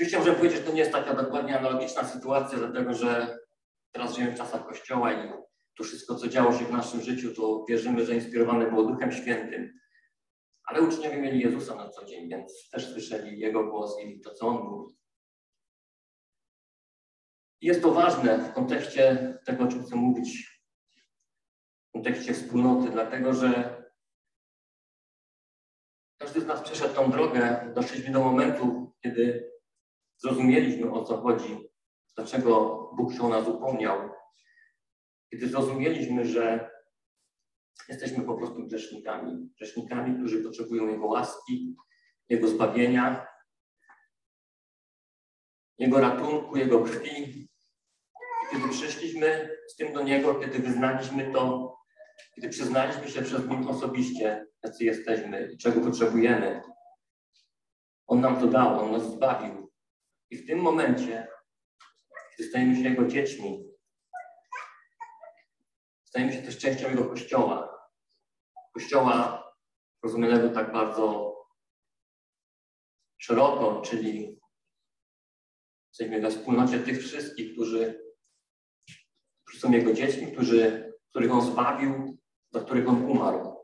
Oczywiście 0.00 0.18
możemy 0.18 0.36
powiedzieć, 0.36 0.58
że 0.58 0.64
to 0.64 0.72
nie 0.72 0.80
jest 0.80 0.92
taka 0.92 1.14
dokładnie 1.14 1.58
analogiczna 1.58 2.04
sytuacja, 2.04 2.58
dlatego 2.58 2.94
że 2.94 3.38
teraz 3.92 4.14
żyjemy 4.14 4.32
w 4.32 4.38
czasach 4.38 4.66
Kościoła 4.66 5.12
i 5.12 5.28
to 5.76 5.84
wszystko, 5.84 6.14
co 6.14 6.28
działo 6.28 6.58
się 6.58 6.64
w 6.64 6.72
naszym 6.72 7.00
życiu, 7.00 7.34
to 7.34 7.64
wierzymy, 7.68 8.06
że 8.06 8.14
inspirowane 8.14 8.66
było 8.66 8.82
Duchem 8.82 9.12
Świętym. 9.12 9.80
Ale 10.64 10.82
uczniowie 10.82 11.16
mieli 11.16 11.40
Jezusa 11.40 11.74
na 11.74 11.88
co 11.88 12.04
dzień, 12.04 12.28
więc 12.28 12.70
też 12.70 12.92
słyszeli 12.92 13.38
Jego 13.38 13.66
głos 13.70 14.00
i 14.04 14.20
to, 14.20 14.34
co 14.34 14.46
On 14.46 14.56
mówi. 14.56 14.96
Jest 17.60 17.82
to 17.82 17.92
ważne 17.92 18.38
w 18.38 18.52
kontekście 18.52 19.38
tego, 19.46 19.64
o 19.64 19.68
czym 19.68 19.84
chcę 19.84 19.96
mówić, 19.96 20.60
w 21.88 21.92
kontekście 21.92 22.34
wspólnoty, 22.34 22.90
dlatego 22.90 23.34
że 23.34 23.82
każdy 26.18 26.40
z 26.40 26.46
nas 26.46 26.62
przeszedł 26.62 26.94
tą 26.94 27.10
drogę, 27.10 27.72
doszliśmy 27.74 28.12
do 28.12 28.20
momentu, 28.20 28.92
kiedy 29.02 29.49
zrozumieliśmy, 30.22 30.92
o 30.92 31.04
co 31.04 31.16
chodzi, 31.16 31.70
dlaczego 32.16 32.80
Bóg 32.96 33.12
się 33.12 33.22
o 33.22 33.28
nas 33.28 33.48
upomniał, 33.48 34.10
kiedy 35.30 35.48
zrozumieliśmy, 35.48 36.24
że 36.24 36.70
jesteśmy 37.88 38.24
po 38.24 38.36
prostu 38.36 38.66
grzesznikami, 38.66 39.50
grzesznikami, 39.56 40.18
którzy 40.18 40.42
potrzebują 40.42 40.88
Jego 40.88 41.06
łaski, 41.06 41.76
Jego 42.28 42.48
zbawienia, 42.48 43.26
Jego 45.78 46.00
ratunku, 46.00 46.56
Jego 46.56 46.82
krwi, 46.82 47.48
kiedy 48.50 48.68
przyszliśmy 48.68 49.56
z 49.68 49.76
tym 49.76 49.92
do 49.92 50.02
Niego, 50.02 50.34
kiedy 50.34 50.58
wyznaliśmy 50.58 51.32
to, 51.32 51.76
kiedy 52.34 52.48
przyznaliśmy 52.48 53.08
się 53.08 53.22
przed 53.22 53.50
Nim 53.50 53.68
osobiście, 53.68 54.46
jacy 54.64 54.84
jesteśmy 54.84 55.52
i 55.52 55.58
czego 55.58 55.80
potrzebujemy, 55.80 56.62
On 58.06 58.20
nam 58.20 58.40
to 58.40 58.46
dał, 58.46 58.80
On 58.80 58.92
nas 58.92 59.12
zbawił. 59.12 59.69
I 60.30 60.36
w 60.36 60.46
tym 60.46 60.58
momencie, 60.58 61.28
kiedy 62.30 62.48
stajemy 62.48 62.76
się 62.76 62.82
Jego 62.82 63.06
dziećmi, 63.06 63.64
stajemy 66.04 66.32
się 66.32 66.42
też 66.42 66.58
częścią 66.58 66.90
Jego 66.90 67.08
Kościoła. 67.08 67.80
Kościoła 68.74 69.44
rozumianego 70.02 70.50
tak 70.50 70.72
bardzo 70.72 71.34
szeroko, 73.18 73.82
czyli 73.82 74.40
jesteśmy 75.88 76.20
we 76.20 76.30
wspólnocie 76.30 76.78
tych 76.78 76.98
wszystkich, 76.98 77.52
którzy 77.52 78.10
którzy 79.50 79.60
są 79.60 79.72
Jego 79.72 79.92
dziećmi, 79.92 80.32
którzy, 80.32 80.92
których 81.10 81.32
On 81.32 81.42
zbawił, 81.42 82.18
za 82.50 82.60
których 82.60 82.88
On 82.88 83.04
umarł. 83.04 83.56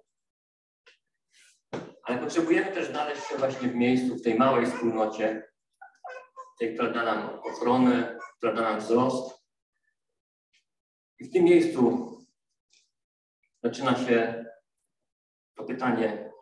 Ale 2.03 2.19
potrzebujemy 2.19 2.73
też 2.73 2.89
znaleźć 2.89 3.27
się 3.27 3.37
właśnie 3.37 3.69
w 3.69 3.75
miejscu, 3.75 4.17
w 4.17 4.23
tej 4.23 4.35
małej 4.35 4.67
wspólnocie, 4.67 5.53
która 6.57 6.91
da 6.91 7.05
nam 7.05 7.41
ochronę, 7.41 8.19
która 8.37 8.53
da 8.53 8.63
nam 8.63 8.81
wzrost. 8.81 9.47
I 11.19 11.25
w 11.25 11.33
tym 11.33 11.45
miejscu 11.45 12.11
zaczyna 13.63 14.07
się 14.07 14.45
to 15.55 15.65
pytanie, 15.65 16.33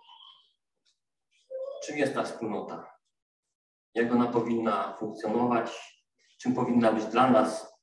czym 1.84 1.98
jest 1.98 2.14
ta 2.14 2.22
wspólnota? 2.22 2.98
Jak 3.94 4.12
ona 4.12 4.26
powinna 4.26 4.96
funkcjonować? 4.96 5.96
Czym 6.38 6.54
powinna 6.54 6.92
być 6.92 7.04
dla 7.04 7.30
nas? 7.30 7.74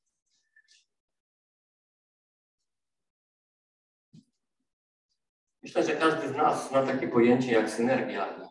Myślę, 5.64 5.84
że 5.84 5.96
każdy 5.96 6.30
z 6.30 6.36
nas 6.36 6.70
zna 6.70 6.86
takie 6.86 7.08
pojęcie 7.08 7.52
jak 7.52 7.70
synergia. 7.70 8.51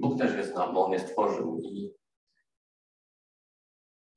Bóg 0.00 0.18
też 0.18 0.36
je 0.36 0.44
zna, 0.44 0.72
bo 0.72 0.86
On 0.86 0.92
je 0.92 0.98
stworzył. 0.98 1.60
I 1.64 1.94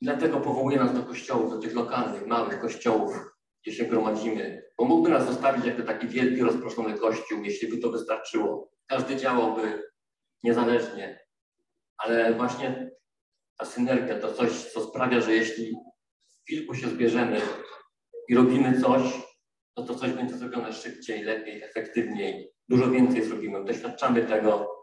dlatego 0.02 0.40
powołuje 0.40 0.78
nas 0.78 0.94
do 0.94 1.04
kościołów, 1.04 1.52
do 1.52 1.58
tych 1.58 1.76
lokalnych, 1.76 2.28
małych 2.28 2.60
kościołów, 2.60 3.14
gdzie 3.62 3.76
się 3.76 3.86
gromadzimy. 3.86 4.64
Bo 4.78 4.86
mógłby 4.86 5.10
nas 5.10 5.26
zostawić 5.26 5.66
jako 5.66 5.84
taki 5.84 6.08
wielki, 6.08 6.42
rozproszony 6.42 6.94
kościół, 6.94 7.44
jeśli 7.44 7.68
by 7.68 7.78
to 7.78 7.92
wystarczyło. 7.92 8.72
Każdy 8.88 9.16
działałby 9.16 9.84
niezależnie. 10.44 11.26
Ale 11.98 12.34
właśnie 12.34 12.92
ta 13.58 13.66
synergia 13.66 14.20
to 14.20 14.34
coś, 14.34 14.52
co 14.52 14.82
sprawia, 14.82 15.22
że 15.22 15.34
jeśli 15.34 15.76
w 16.30 16.44
kilku 16.50 16.76
się 16.76 16.88
zbierzemy 16.88 17.42
i 18.28 18.36
robimy 18.36 18.82
coś, 18.82 19.02
no 19.78 19.86
to 19.86 19.96
coś 19.96 20.12
będzie 20.12 20.38
zrobione 20.38 20.74
szybciej, 20.74 21.24
lepiej, 21.24 21.64
efektywniej, 21.64 22.52
dużo 22.70 22.92
więcej 22.92 23.24
zrobimy. 23.24 23.64
Doświadczamy 23.66 24.26
tego, 24.26 24.81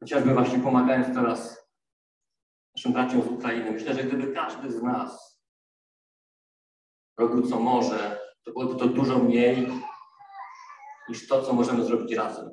chociażby 0.00 0.34
właśnie 0.34 0.58
pomagając 0.58 1.14
teraz 1.14 1.66
naszym 2.76 2.92
braciom 2.92 3.22
z 3.22 3.26
Ukrainy. 3.26 3.70
Myślę, 3.70 3.94
że 3.94 4.04
gdyby 4.04 4.32
każdy 4.32 4.72
z 4.72 4.82
nas 4.82 5.42
robił 7.18 7.48
co 7.48 7.60
może, 7.60 8.20
to 8.44 8.52
byłoby 8.52 8.78
to 8.78 8.86
dużo 8.86 9.18
mniej 9.18 9.68
niż 11.08 11.28
to, 11.28 11.42
co 11.42 11.52
możemy 11.52 11.84
zrobić 11.84 12.14
razem. 12.14 12.50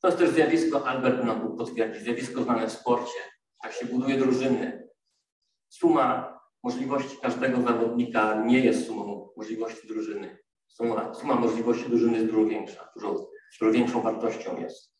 To 0.00 0.08
jest 0.08 0.18
też 0.18 0.30
zjawisko, 0.30 0.88
Albert 0.88 1.24
nam 1.24 1.40
Bóg 1.40 1.58
potwierdzi, 1.58 2.00
zjawisko 2.00 2.42
znane 2.42 2.66
w 2.66 2.72
sporcie. 2.72 3.18
Jak 3.64 3.72
się 3.72 3.86
buduje 3.86 4.16
drużyny. 4.16 4.88
Suma 5.68 6.40
możliwości 6.62 7.16
każdego 7.22 7.62
zawodnika 7.62 8.44
nie 8.44 8.60
jest 8.60 8.86
sumą 8.86 9.32
możliwości 9.36 9.88
drużyny. 9.88 10.38
Suma, 10.68 11.14
suma 11.14 11.34
możliwości 11.34 11.88
drużyny 11.88 12.12
jest 12.12 12.26
dużo 12.26 12.48
większa, 12.48 12.88
dużo, 12.96 13.29
dużo 13.58 13.72
większą 13.72 14.02
wartością 14.02 14.60
jest. 14.60 14.94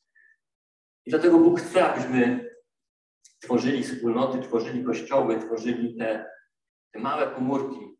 I 1.06 1.10
dlatego 1.10 1.38
Bóg 1.38 1.60
chce, 1.60 1.92
abyśmy 1.92 2.50
tworzyli 3.42 3.84
wspólnoty, 3.84 4.38
tworzyli 4.38 4.84
kościoły, 4.84 5.38
tworzyli 5.38 5.96
te 5.96 6.30
te 6.92 6.98
małe 6.98 7.34
komórki, 7.34 7.96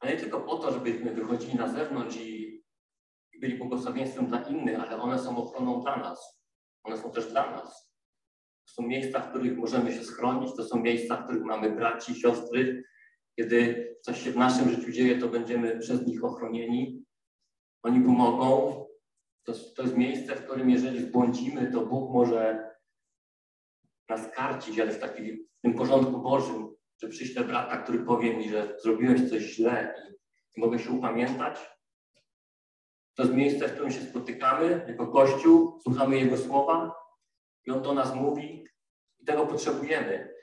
ale 0.00 0.12
nie 0.12 0.18
tylko 0.18 0.40
po 0.40 0.58
to, 0.58 0.72
żebyśmy 0.72 1.14
wychodzili 1.14 1.54
na 1.54 1.68
zewnątrz 1.68 2.16
i 2.16 2.64
byli 3.40 3.58
błogosławieństwem 3.58 4.26
dla 4.26 4.42
innych, 4.42 4.80
ale 4.80 5.02
one 5.02 5.18
są 5.18 5.36
ochroną 5.36 5.80
dla 5.80 5.96
nas. 5.96 6.44
One 6.82 6.98
są 6.98 7.10
też 7.10 7.26
dla 7.26 7.50
nas. 7.50 7.94
To 8.66 8.72
są 8.72 8.82
miejsca, 8.82 9.20
w 9.20 9.30
których 9.30 9.56
możemy 9.56 9.92
się 9.92 10.04
schronić, 10.04 10.56
to 10.56 10.64
są 10.64 10.80
miejsca, 10.80 11.16
w 11.16 11.24
których 11.24 11.42
mamy 11.42 11.70
braci, 11.70 12.14
siostry. 12.14 12.84
Kiedy 13.36 13.88
coś 14.02 14.22
się 14.24 14.30
w 14.30 14.36
naszym 14.36 14.70
życiu 14.70 14.92
dzieje, 14.92 15.18
to 15.18 15.28
będziemy 15.28 15.78
przez 15.78 16.06
nich 16.06 16.24
ochronieni. 16.24 17.04
Oni 17.82 18.00
pomogą. 18.00 18.84
To, 19.44 19.52
to 19.76 19.82
jest 19.82 19.96
miejsce, 19.96 20.36
w 20.36 20.44
którym 20.44 20.70
jeżeli 20.70 21.00
zbłądzimy, 21.00 21.72
to 21.72 21.86
Bóg 21.86 22.12
może 22.12 22.70
nas 24.08 24.30
karcić, 24.30 24.78
ale 24.80 24.92
w 24.92 25.00
takim 25.00 25.46
w 25.58 25.60
tym 25.62 25.74
porządku 25.74 26.18
Bożym, 26.18 26.76
że 27.02 27.08
przyślę 27.08 27.44
brata, 27.44 27.76
który 27.76 27.98
powie 27.98 28.36
mi, 28.36 28.48
że 28.48 28.76
zrobiłeś 28.82 29.30
coś 29.30 29.42
źle 29.42 29.94
i 30.56 30.60
mogę 30.60 30.78
się 30.78 30.90
upamiętać. 30.90 31.58
To 33.14 33.22
jest 33.22 33.34
miejsce, 33.34 33.68
w 33.68 33.72
którym 33.72 33.90
się 33.90 34.00
spotykamy 34.00 34.84
jako 34.88 35.06
Kościół, 35.06 35.80
słuchamy 35.82 36.18
Jego 36.18 36.36
słowa 36.36 36.94
i 37.66 37.70
On 37.70 37.82
do 37.82 37.94
nas 37.94 38.14
mówi 38.14 38.64
i 39.18 39.24
tego 39.24 39.46
potrzebujemy. 39.46 40.34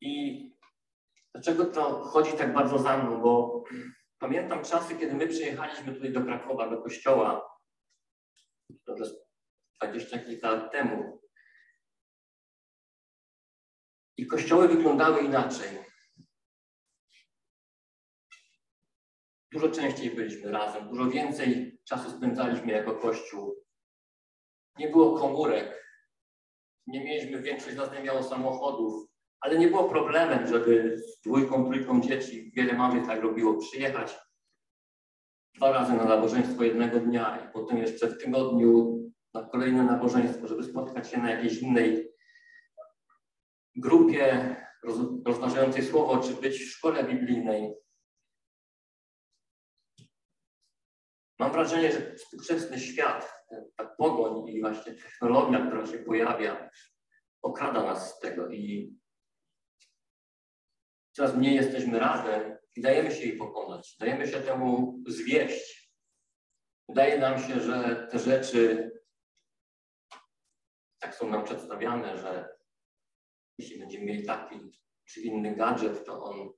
I 0.00 0.44
dlaczego 1.34 1.64
to 1.64 1.82
chodzi 1.92 2.32
tak 2.32 2.54
bardzo 2.54 2.78
za 2.78 2.96
mną? 2.98 3.20
Bo 3.20 3.64
pamiętam 4.18 4.64
czasy, 4.64 4.96
kiedy 4.96 5.14
my 5.14 5.26
przyjechaliśmy 5.26 5.94
tutaj 5.94 6.12
do 6.12 6.20
Krakowa, 6.20 6.70
do 6.70 6.82
kościoła, 6.82 7.50
to 8.84 8.96
jest 8.96 9.14
20 9.82 10.18
kilka 10.18 10.50
lat 10.50 10.72
temu. 10.72 11.20
I 14.16 14.26
kościoły 14.26 14.68
wyglądały 14.68 15.22
inaczej. 15.22 15.78
Dużo 19.52 19.68
częściej 19.70 20.10
byliśmy 20.10 20.50
razem, 20.50 20.88
dużo 20.88 21.10
więcej 21.10 21.80
czasu 21.88 22.10
spędzaliśmy 22.10 22.72
jako 22.72 22.94
Kościół. 22.94 23.64
Nie 24.78 24.88
było 24.88 25.18
komórek. 25.18 25.80
Nie 26.86 27.04
mieliśmy, 27.04 27.42
większość 27.42 27.74
z 27.74 27.78
nas 27.78 27.92
nie 27.92 28.02
miało 28.02 28.22
samochodów, 28.22 29.10
ale 29.40 29.58
nie 29.58 29.68
było 29.68 29.88
problemem, 29.88 30.46
żeby 30.46 30.98
z 30.98 31.20
dwójką, 31.20 31.70
trójką 31.70 32.00
dzieci, 32.00 32.52
wiele 32.56 32.72
mamy 32.72 33.06
tak 33.06 33.20
robiło, 33.20 33.58
przyjechać 33.58 34.18
dwa 35.54 35.70
razy 35.70 35.92
na 35.92 36.04
nabożeństwo 36.04 36.64
jednego 36.64 37.00
dnia 37.00 37.46
i 37.46 37.52
potem 37.52 37.78
jeszcze 37.78 38.08
w 38.08 38.18
tygodniu 38.18 39.00
na 39.34 39.42
kolejne 39.42 39.82
nabożeństwo, 39.82 40.48
żeby 40.48 40.64
spotkać 40.64 41.10
się 41.10 41.18
na 41.18 41.30
jakiejś 41.30 41.62
innej 41.62 42.10
grupie 43.76 44.56
rozważającej 45.26 45.82
słowo, 45.82 46.22
czy 46.22 46.34
być 46.34 46.58
w 46.58 46.70
szkole 46.70 47.04
biblijnej. 47.04 47.74
Mam 51.38 51.52
wrażenie, 51.52 51.92
że 51.92 52.14
współczesny 52.14 52.80
świat, 52.80 53.32
ta 53.76 53.84
pogoń 53.84 54.48
i 54.48 54.60
właśnie 54.60 54.94
technologia, 54.94 55.66
która 55.66 55.86
się 55.86 55.98
pojawia, 55.98 56.70
okrada 57.42 57.82
nas 57.82 58.16
z 58.16 58.20
tego 58.20 58.48
i 58.48 58.94
coraz 61.12 61.36
mniej 61.36 61.54
jesteśmy 61.54 61.98
razem 61.98 62.56
i 62.76 62.80
dajemy 62.80 63.10
się 63.10 63.20
jej 63.20 63.36
pokonać, 63.36 63.96
dajemy 64.00 64.26
się 64.26 64.40
temu 64.40 64.98
zwieść. 65.06 65.92
Wydaje 66.88 67.18
nam 67.18 67.38
się, 67.38 67.60
że 67.60 68.08
te 68.10 68.18
rzeczy 68.18 68.90
tak 71.00 71.14
są 71.14 71.30
nam 71.30 71.44
przedstawiane, 71.44 72.18
że 72.18 72.48
jeśli 73.58 73.78
będziemy 73.78 74.04
mieli 74.04 74.26
taki 74.26 74.60
czy 75.04 75.20
inny 75.20 75.56
gadżet, 75.56 76.04
to 76.04 76.22
on 76.24 76.52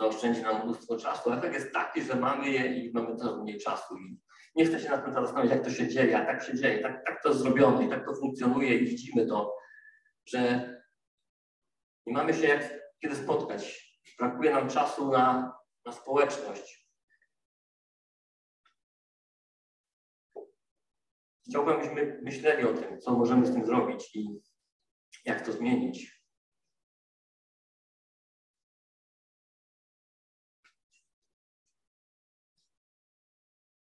zaoszczędzi 0.00 0.42
nam 0.42 0.64
mnóstwo 0.64 0.96
czasu. 0.96 1.32
Efekt 1.32 1.54
jest 1.54 1.72
taki, 1.72 2.02
że 2.02 2.14
mamy 2.14 2.50
je 2.50 2.76
i 2.76 2.92
mamy 2.92 3.16
coraz 3.16 3.40
mniej 3.42 3.58
czasu. 3.58 3.96
I 3.98 4.20
nie 4.54 4.64
chcę 4.64 4.80
się 4.80 4.88
na 4.90 4.98
tym 4.98 5.12
zastanawiać, 5.12 5.50
jak 5.50 5.64
to 5.64 5.70
się 5.70 5.88
dzieje, 5.88 6.18
a 6.18 6.26
tak 6.26 6.44
się 6.44 6.54
dzieje, 6.54 6.82
tak, 6.82 7.06
tak 7.06 7.22
to 7.22 7.28
jest 7.28 7.40
zrobione 7.40 7.86
i 7.86 7.88
tak 7.88 8.06
to 8.06 8.14
funkcjonuje 8.14 8.78
i 8.78 8.86
widzimy 8.86 9.26
to, 9.26 9.54
że 10.26 10.72
nie 12.06 12.12
mamy 12.12 12.34
się 12.34 12.46
jak 12.46 12.82
kiedy 13.02 13.16
spotkać. 13.16 13.91
Brakuje 14.22 14.50
nam 14.50 14.68
czasu 14.68 15.10
na, 15.10 15.54
na 15.84 15.92
społeczność. 15.92 16.88
Chciałbym, 21.48 21.80
byśmy 21.80 22.20
myśleli 22.22 22.64
o 22.64 22.74
tym, 22.74 23.00
co 23.00 23.12
możemy 23.12 23.46
z 23.46 23.52
tym 23.52 23.66
zrobić 23.66 24.16
i 24.16 24.40
jak 25.24 25.46
to 25.46 25.52
zmienić. 25.52 26.22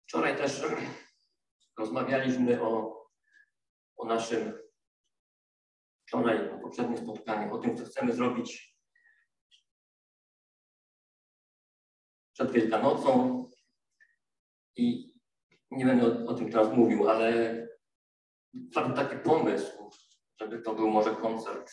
Wczoraj 0.08 0.36
też 0.36 0.62
rozmawialiśmy 1.78 2.62
o, 2.62 3.02
o 3.96 4.04
naszym, 4.04 4.58
wczoraj 6.06 6.50
na 6.50 6.58
poprzednim 6.58 6.98
spotkaniu, 6.98 7.54
o 7.54 7.58
tym, 7.58 7.76
co 7.76 7.84
chcemy 7.84 8.12
zrobić 8.12 8.75
przed 12.36 12.52
Wielkanocą 12.52 13.44
i 14.76 15.14
nie 15.70 15.84
będę 15.84 16.06
o, 16.06 16.30
o 16.30 16.34
tym 16.34 16.52
teraz 16.52 16.72
mówił, 16.72 17.08
ale 17.08 17.58
padł 18.74 18.94
taki 18.94 19.16
pomysł, 19.16 19.90
żeby 20.40 20.58
to 20.58 20.74
był 20.74 20.90
może 20.90 21.10
koncert, 21.10 21.72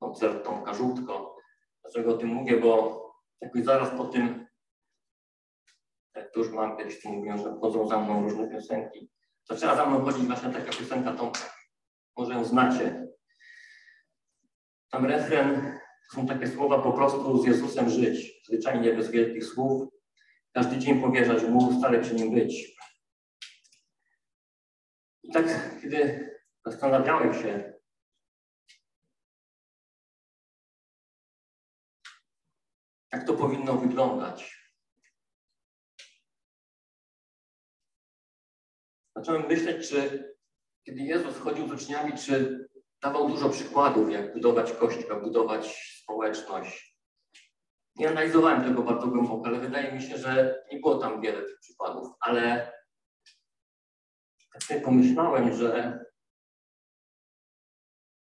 koncert 0.00 0.44
Tomka 0.44 0.74
Żółtko. 0.74 1.36
Dlaczego 1.82 2.14
o 2.14 2.18
tym 2.18 2.28
mówię? 2.28 2.60
Bo 2.60 3.00
jakoś 3.40 3.64
zaraz 3.64 3.90
po 3.90 4.04
tym 4.04 4.46
jak 6.14 6.32
to 6.32 6.40
już 6.40 6.50
mam 6.50 6.76
kiedyś 6.76 7.02
tu 7.02 7.08
mówiłem, 7.08 7.38
że 7.38 7.56
chodzą 7.60 7.88
za 7.88 8.00
mną 8.00 8.22
różne 8.22 8.48
piosenki. 8.48 9.10
Zaczęła 9.44 9.76
za 9.76 9.86
mną 9.86 10.04
chodzić 10.04 10.26
właśnie 10.26 10.50
taka 10.50 10.72
piosenka 10.72 11.12
Tomka. 11.12 11.54
Może 12.16 12.32
ją 12.34 12.44
znacie. 12.44 13.06
Tam 14.90 15.06
refren 15.06 15.79
są 16.12 16.26
takie 16.26 16.48
słowa 16.48 16.82
po 16.82 16.92
prostu 16.92 17.42
z 17.42 17.46
Jezusem 17.46 17.90
żyć, 17.90 18.42
zwyczajnie 18.46 18.94
bez 18.94 19.10
wielkich 19.10 19.44
słów. 19.44 19.88
Każdy 20.52 20.78
dzień 20.78 21.00
powierzać 21.00 21.42
Mu, 21.42 21.78
stale 21.78 22.00
przy 22.00 22.14
Nim 22.14 22.34
być. 22.34 22.76
I 25.22 25.32
tak, 25.32 25.46
kiedy 25.82 26.30
zastanawiałem 26.66 27.34
się, 27.34 27.72
jak 33.12 33.26
to 33.26 33.34
powinno 33.34 33.76
wyglądać, 33.76 34.60
zacząłem 39.16 39.46
myśleć, 39.46 39.88
czy 39.88 40.30
kiedy 40.86 41.00
Jezus 41.00 41.38
chodził 41.38 41.68
z 41.68 41.72
uczniami, 41.72 42.12
czy 42.18 42.68
dawał 43.02 43.28
dużo 43.28 43.50
przykładów, 43.50 44.10
jak 44.10 44.32
budować 44.32 44.72
kościół, 44.72 45.10
jak 45.10 45.22
budować 45.22 45.76
społeczność. 46.02 46.96
Nie 47.96 48.08
analizowałem 48.08 48.64
tego 48.64 48.82
bardzo 48.82 49.06
głęboko, 49.06 49.46
ale 49.46 49.60
wydaje 49.60 49.92
mi 49.92 50.02
się, 50.02 50.18
że 50.18 50.64
nie 50.72 50.80
było 50.80 50.98
tam 50.98 51.20
wiele 51.20 51.42
tych 51.42 51.58
przykładów. 51.60 52.08
Ale 52.20 52.72
tak 54.52 54.62
sobie 54.62 54.80
pomyślałem, 54.80 55.56
że 55.56 56.00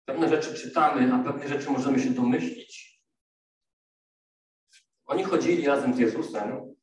pewne 0.06 0.30
rzeczy 0.30 0.54
czytamy, 0.54 1.14
a 1.14 1.24
pewne 1.24 1.48
rzeczy 1.48 1.70
możemy 1.70 2.00
się 2.00 2.10
domyślić. 2.10 3.04
Oni 5.06 5.24
chodzili 5.24 5.68
razem 5.68 5.94
z 5.94 6.00
Jezusem 6.00 6.76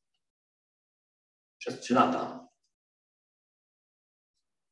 przez 1.58 1.80
trzy 1.80 1.94
lata. 1.94 2.39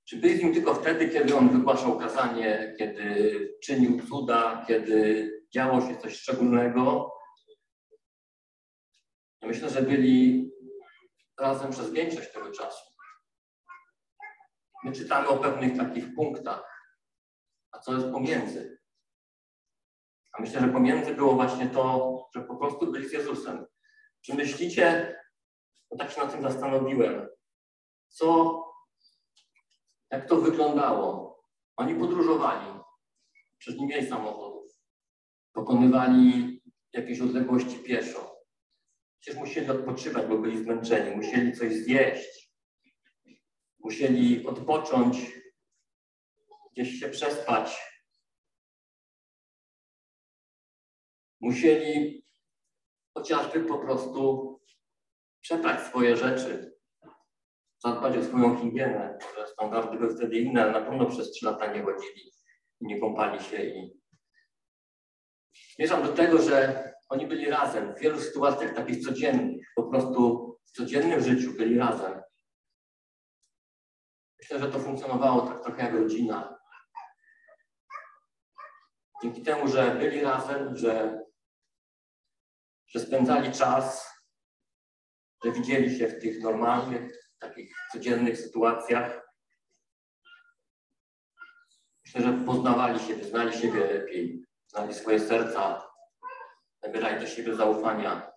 Czy 0.08 0.16
byli 0.16 0.38
z 0.38 0.42
nim 0.42 0.54
tylko 0.54 0.74
wtedy, 0.74 1.08
kiedy 1.08 1.36
on 1.36 1.48
wygłaszał 1.48 1.98
kazanie, 1.98 2.74
kiedy 2.78 3.58
czynił 3.62 4.06
cuda, 4.08 4.64
kiedy 4.68 5.30
działo 5.54 5.80
się 5.80 5.96
coś 5.96 6.16
szczególnego? 6.16 7.12
Ja 9.40 9.48
myślę, 9.48 9.70
że 9.70 9.82
byli 9.82 10.48
razem 11.40 11.70
przez 11.70 11.90
większość 11.90 12.32
tego 12.32 12.50
czasu. 12.50 12.84
My 14.84 14.92
czytamy 14.92 15.28
o 15.28 15.36
pewnych 15.36 15.76
takich 15.76 16.14
punktach, 16.14 16.90
a 17.70 17.78
co 17.78 17.94
jest 17.94 18.10
pomiędzy? 18.12 18.78
A 20.32 20.42
myślę, 20.42 20.60
że 20.60 20.68
pomiędzy 20.68 21.14
było 21.14 21.34
właśnie 21.34 21.66
to, 21.66 22.18
że 22.34 22.40
po 22.42 22.56
prostu 22.56 22.92
byli 22.92 23.08
z 23.08 23.12
Jezusem. 23.12 23.66
Czy 24.20 24.34
myślicie, 24.34 25.16
bo 25.90 25.96
tak 25.96 26.10
się 26.10 26.20
na 26.20 26.26
tym 26.26 26.42
zastanowiłem, 26.42 27.28
co 28.08 28.67
jak 30.10 30.28
to 30.28 30.36
wyglądało? 30.36 31.38
Oni 31.76 31.94
podróżowali, 31.94 32.80
przecież 33.58 33.80
nie 33.80 33.86
mieli 33.86 34.06
samochodów. 34.06 34.72
Pokonywali 35.52 36.60
jakieś 36.92 37.20
odległości 37.20 37.78
pieszo. 37.78 38.38
Przecież 39.20 39.40
musieli 39.40 39.70
odpoczywać, 39.70 40.26
bo 40.26 40.38
byli 40.38 40.64
zmęczeni. 40.64 41.16
Musieli 41.16 41.52
coś 41.52 41.72
zjeść. 41.72 42.52
Musieli 43.78 44.46
odpocząć, 44.46 45.16
gdzieś 46.72 47.00
się 47.00 47.08
przespać. 47.08 47.78
Musieli 51.40 52.24
chociażby 53.14 53.64
po 53.64 53.78
prostu 53.78 54.54
przeprać 55.40 55.86
swoje 55.86 56.16
rzeczy, 56.16 56.77
zadbać 57.78 58.16
o 58.16 58.22
swoją 58.22 58.56
higienę, 58.56 59.18
standardy 59.46 59.98
były 59.98 60.16
wtedy 60.16 60.38
inne, 60.38 60.62
ale 60.62 60.72
na 60.72 60.90
pewno 60.90 61.06
przez 61.06 61.30
trzy 61.30 61.46
lata 61.46 61.72
nie 61.72 61.82
chodzili 61.82 62.32
i 62.80 62.86
nie 62.86 63.00
kąpali 63.00 63.40
się 63.44 63.62
i 63.64 63.98
zmierzam 65.76 66.02
do 66.02 66.12
tego, 66.12 66.42
że 66.42 66.84
oni 67.08 67.26
byli 67.26 67.50
razem 67.50 67.94
w 67.94 68.00
wielu 68.00 68.20
sytuacjach 68.20 68.74
takich 68.74 69.04
codziennych, 69.04 69.66
po 69.76 69.82
prostu 69.82 70.48
w 70.66 70.70
codziennym 70.70 71.20
życiu 71.20 71.52
byli 71.52 71.78
razem. 71.78 72.22
Myślę, 74.38 74.58
że 74.58 74.72
to 74.72 74.78
funkcjonowało 74.78 75.40
tak 75.40 75.62
trochę 75.62 75.82
jak 75.82 75.94
rodzina. 75.94 76.58
Dzięki 79.22 79.42
temu, 79.42 79.68
że 79.68 79.94
byli 79.94 80.20
razem, 80.20 80.76
że, 80.76 81.20
że 82.86 83.00
spędzali 83.00 83.52
czas, 83.52 84.10
że 85.44 85.52
widzieli 85.52 85.98
się 85.98 86.08
w 86.08 86.20
tych 86.20 86.40
normalnych, 86.42 87.27
takich 87.38 87.74
codziennych 87.92 88.38
sytuacjach. 88.38 89.28
Myślę, 92.04 92.22
że 92.22 92.44
poznawali 92.46 92.98
siebie, 92.98 93.24
znali 93.24 93.58
siebie 93.58 93.80
lepiej, 93.80 94.44
znali 94.66 94.94
swoje 94.94 95.20
serca, 95.20 95.90
nabierali 96.82 97.20
do 97.20 97.26
siebie 97.26 97.54
zaufania. 97.54 98.32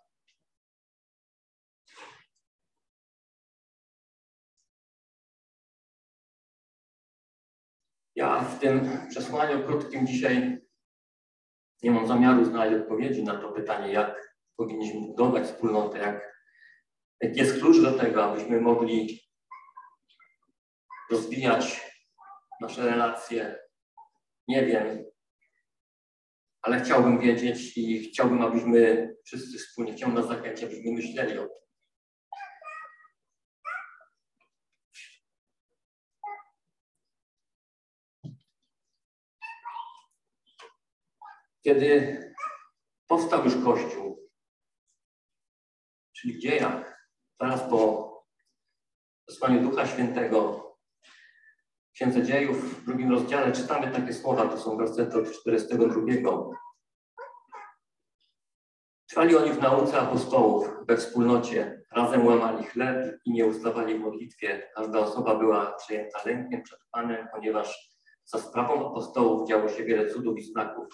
Ja 8.15 8.39
w 8.39 8.59
tym 8.59 9.07
przesłaniu 9.09 9.65
krótkim 9.65 10.07
dzisiaj 10.07 10.61
nie 11.83 11.91
mam 11.91 12.07
zamiaru 12.07 12.45
znaleźć 12.45 12.81
odpowiedzi 12.81 13.23
na 13.23 13.37
to 13.37 13.51
pytanie, 13.51 13.93
jak 13.93 14.35
powinniśmy 14.55 14.99
budować 14.99 15.43
wspólnotę, 15.43 15.97
jak, 15.97 16.30
jest 17.21 17.59
klucz 17.59 17.81
do 17.81 17.91
tego, 17.91 18.23
abyśmy 18.23 18.61
mogli 18.61 19.21
rozwijać 21.11 21.91
nasze 22.61 22.85
relacje. 22.85 23.59
Nie 24.47 24.65
wiem, 24.65 25.05
ale 26.61 26.81
chciałbym 26.81 27.19
wiedzieć 27.19 27.77
i 27.77 28.09
chciałbym, 28.09 28.41
abyśmy 28.41 29.09
wszyscy 29.25 29.57
wspólnie, 29.57 29.93
chciałbym 29.93 30.17
nas 30.17 30.27
zachęcić, 30.27 30.63
abyśmy 30.63 30.91
myśleli 30.91 31.37
o 31.37 31.41
tym. 31.41 31.61
Kiedy 41.63 42.17
powstał 43.07 43.43
już 43.45 43.63
Kościół, 43.63 44.29
czyli 46.13 46.33
w 46.33 46.39
dziejach, 46.39 46.90
zaraz 47.41 47.69
po 47.69 48.11
wysłaniu 49.27 49.69
Ducha 49.69 49.87
Świętego, 49.87 50.67
w 51.89 51.93
Księdze 51.93 52.23
Dziejów 52.23 52.81
w 52.81 52.85
drugim 52.85 53.11
rozdziale 53.11 53.51
czytamy 53.51 53.91
takie 53.91 54.13
słowa, 54.13 54.47
to 54.47 54.57
są 54.57 54.77
wersety 54.77 55.17
od 55.17 55.31
42. 55.31 56.01
Trwali 59.09 59.35
oni 59.35 59.51
w 59.51 59.61
nauce 59.61 60.01
apostołów, 60.01 60.69
we 60.87 60.97
wspólnocie, 60.97 61.83
razem 61.91 62.25
łamali 62.25 62.63
chleb 62.63 63.19
i 63.25 63.31
nie 63.31 63.45
ustawali 63.45 63.95
w 63.95 64.01
modlitwie. 64.01 64.71
Każda 64.75 64.99
osoba 64.99 65.35
była 65.35 65.73
przejęta 65.73 66.19
lękiem 66.25 66.63
przed 66.63 66.79
Panem, 66.91 67.27
ponieważ 67.33 67.91
za 68.25 68.39
sprawą 68.39 68.91
apostołów 68.91 69.49
działo 69.49 69.69
się 69.69 69.83
wiele 69.83 70.09
cudów 70.09 70.37
i 70.37 70.43
znaków. 70.43 70.87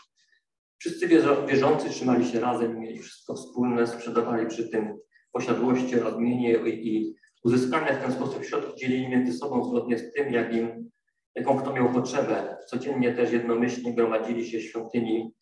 Wszyscy 0.80 1.08
wierzący 1.48 1.90
trzymali 1.90 2.28
się 2.28 2.40
razem, 2.40 2.80
mieli 2.80 3.00
wszystko 3.00 3.36
wspólne, 3.36 3.88
sprzedawali 3.88 4.48
przy 4.48 4.70
tym 4.70 5.00
posiadłości 5.32 6.00
oraz 6.00 6.18
mienie 6.18 6.54
i 6.54 7.16
uzyskane 7.44 7.94
w 7.94 8.02
ten 8.02 8.12
sposób 8.12 8.46
środki 8.46 8.80
dzielili 8.80 9.10
między 9.10 9.34
sobą 9.34 9.64
zgodnie 9.64 9.98
z 9.98 10.14
tym, 10.14 10.34
jak 10.34 10.56
im, 10.56 10.90
jaką 11.36 11.58
kto 11.58 11.74
miał 11.74 11.94
potrzebę. 11.94 12.58
Codziennie 12.68 13.14
też 13.14 13.32
jednomyślnie 13.32 13.94
gromadzili 13.96 14.50
się 14.50 14.58
w 14.58 14.62
świątyni, 14.62 15.34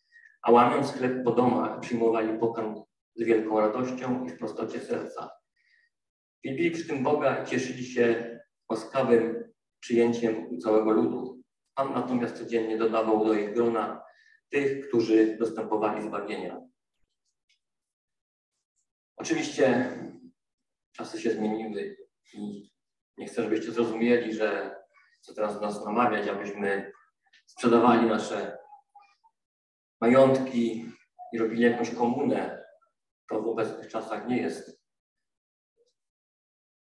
a 0.42 0.50
łamiąc 0.50 0.92
chleb 0.92 1.24
po 1.24 1.30
domach 1.30 1.80
przyjmowali 1.80 2.38
pokarm 2.38 2.74
z 3.14 3.24
wielką 3.24 3.60
radością 3.60 4.24
i 4.24 4.28
w 4.28 4.38
prostocie 4.38 4.80
serca. 4.80 5.30
Wielbili 6.44 6.70
przy 6.70 6.88
tym 6.88 7.02
Boga 7.02 7.42
i 7.42 7.46
cieszyli 7.46 7.84
się 7.84 8.38
łaskawym 8.70 9.44
przyjęciem 9.80 10.58
całego 10.60 10.90
ludu. 10.90 11.40
Pan 11.74 11.92
natomiast 11.92 12.38
codziennie 12.38 12.78
dodawał 12.78 13.24
do 13.24 13.34
ich 13.34 13.54
grona 13.54 14.02
tych, 14.50 14.88
którzy 14.88 15.36
dostępowali 15.36 16.02
zbawienia. 16.02 16.60
Oczywiście 19.16 19.92
czasy 20.92 21.20
się 21.20 21.30
zmieniły 21.30 21.96
i 22.34 22.70
nie 23.18 23.26
chcę, 23.26 23.42
żebyście 23.42 23.72
zrozumieli, 23.72 24.34
że 24.34 24.76
chcę 25.22 25.34
teraz 25.34 25.54
do 25.54 25.60
nas 25.60 25.84
namawiać, 25.84 26.28
abyśmy 26.28 26.92
sprzedawali 27.46 28.06
nasze 28.06 28.58
majątki 30.00 30.92
i 31.32 31.38
robili 31.38 31.62
jakąś 31.62 31.90
komunę. 31.94 32.66
To 33.28 33.42
w 33.42 33.48
obecnych 33.48 33.88
czasach 33.88 34.28
nie 34.28 34.36
jest. 34.36 34.80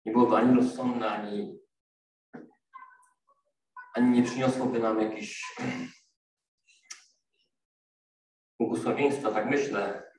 Nie 0.05 0.11
byłoby 0.11 0.35
ani 0.35 0.55
rozsądne, 0.55 1.09
ani, 1.09 1.59
ani 3.95 4.09
nie 4.09 4.23
przyniosłoby 4.23 4.79
nam 4.79 5.01
jakichś 5.01 5.55
błogosławieństwa, 8.59 9.31
tak 9.31 9.45
myślę. 9.45 10.10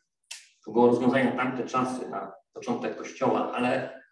To 0.64 0.72
było 0.72 0.86
rozwiązanie 0.86 1.24
na 1.24 1.36
tamte 1.36 1.64
czasy, 1.64 2.08
na 2.08 2.32
początek 2.52 2.96
Kościoła, 2.96 3.52
ale 3.52 4.02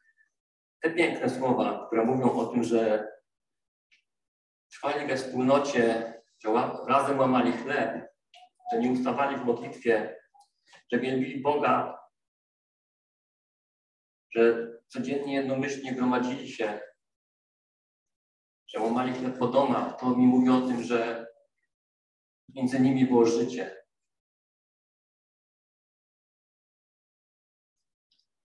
te 0.81 0.91
piękne 0.91 1.31
słowa, 1.31 1.87
które 1.87 2.05
mówią 2.05 2.33
o 2.33 2.47
tym, 2.47 2.65
że 2.65 3.09
trwali 4.73 5.07
we 5.07 5.17
wspólnocie, 5.17 6.15
razem 6.87 7.19
łamali 7.19 7.53
chleb, 7.53 8.11
że 8.73 8.79
nie 8.79 8.91
ustawali 8.91 9.37
w 9.37 9.45
modlitwie, 9.45 10.17
że 10.93 11.01
wielbili 11.01 11.41
Boga, 11.41 11.99
że 14.35 14.69
codziennie 14.89 15.35
jednomyślnie 15.35 15.95
gromadzili 15.95 16.49
się, 16.49 16.81
że 18.67 18.81
łamali 18.81 19.13
chleb 19.13 19.39
po 19.39 19.47
domach, 19.47 20.01
to 20.01 20.11
mi 20.11 20.27
mówi 20.27 20.49
o 20.49 20.61
tym, 20.61 20.83
że 20.83 21.27
między 22.55 22.81
nimi 22.81 23.07
było 23.07 23.27
życie. 23.27 23.80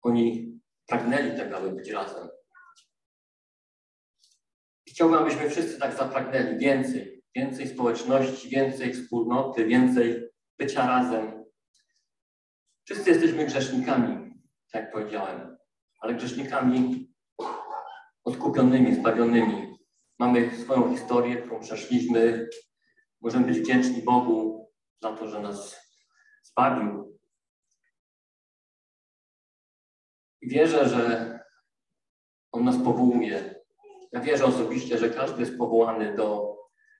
Oni 0.04 0.54
pragnęli 0.86 1.36
tego, 1.36 1.56
aby 1.56 1.72
być 1.72 1.90
razem. 1.90 2.28
Chciałbym, 4.88 5.18
abyśmy 5.18 5.50
wszyscy 5.50 5.78
tak 5.78 5.96
zapragnęli 5.96 6.58
więcej, 6.58 7.22
więcej 7.36 7.68
społeczności, 7.68 8.48
więcej 8.48 8.94
wspólnoty, 8.94 9.66
więcej 9.66 10.30
bycia 10.58 10.86
razem. 10.86 11.44
Wszyscy 12.84 13.10
jesteśmy 13.10 13.46
grzesznikami, 13.46 14.34
tak 14.72 14.82
jak 14.82 14.92
powiedziałem, 14.92 15.56
ale 16.00 16.14
grzesznikami 16.14 17.14
odkupionymi, 18.24 18.94
zbawionymi. 18.94 19.76
Mamy 20.18 20.56
swoją 20.58 20.96
historię, 20.96 21.36
którą 21.36 21.60
przeszliśmy. 21.60 22.48
Możemy 23.20 23.46
być 23.46 23.58
wdzięczni 23.58 24.02
Bogu 24.02 24.68
za 25.02 25.16
to, 25.16 25.28
że 25.28 25.40
nas 25.40 25.80
zbawił, 26.42 27.13
I 30.44 30.48
wierzę, 30.48 30.88
że 30.88 31.34
On 32.52 32.64
nas 32.64 32.76
powołuje. 32.84 33.64
Ja 34.12 34.20
wierzę 34.20 34.44
osobiście, 34.44 34.98
że 34.98 35.10
każdy 35.10 35.40
jest 35.40 35.58
powołany 35.58 36.14
do 36.16 36.56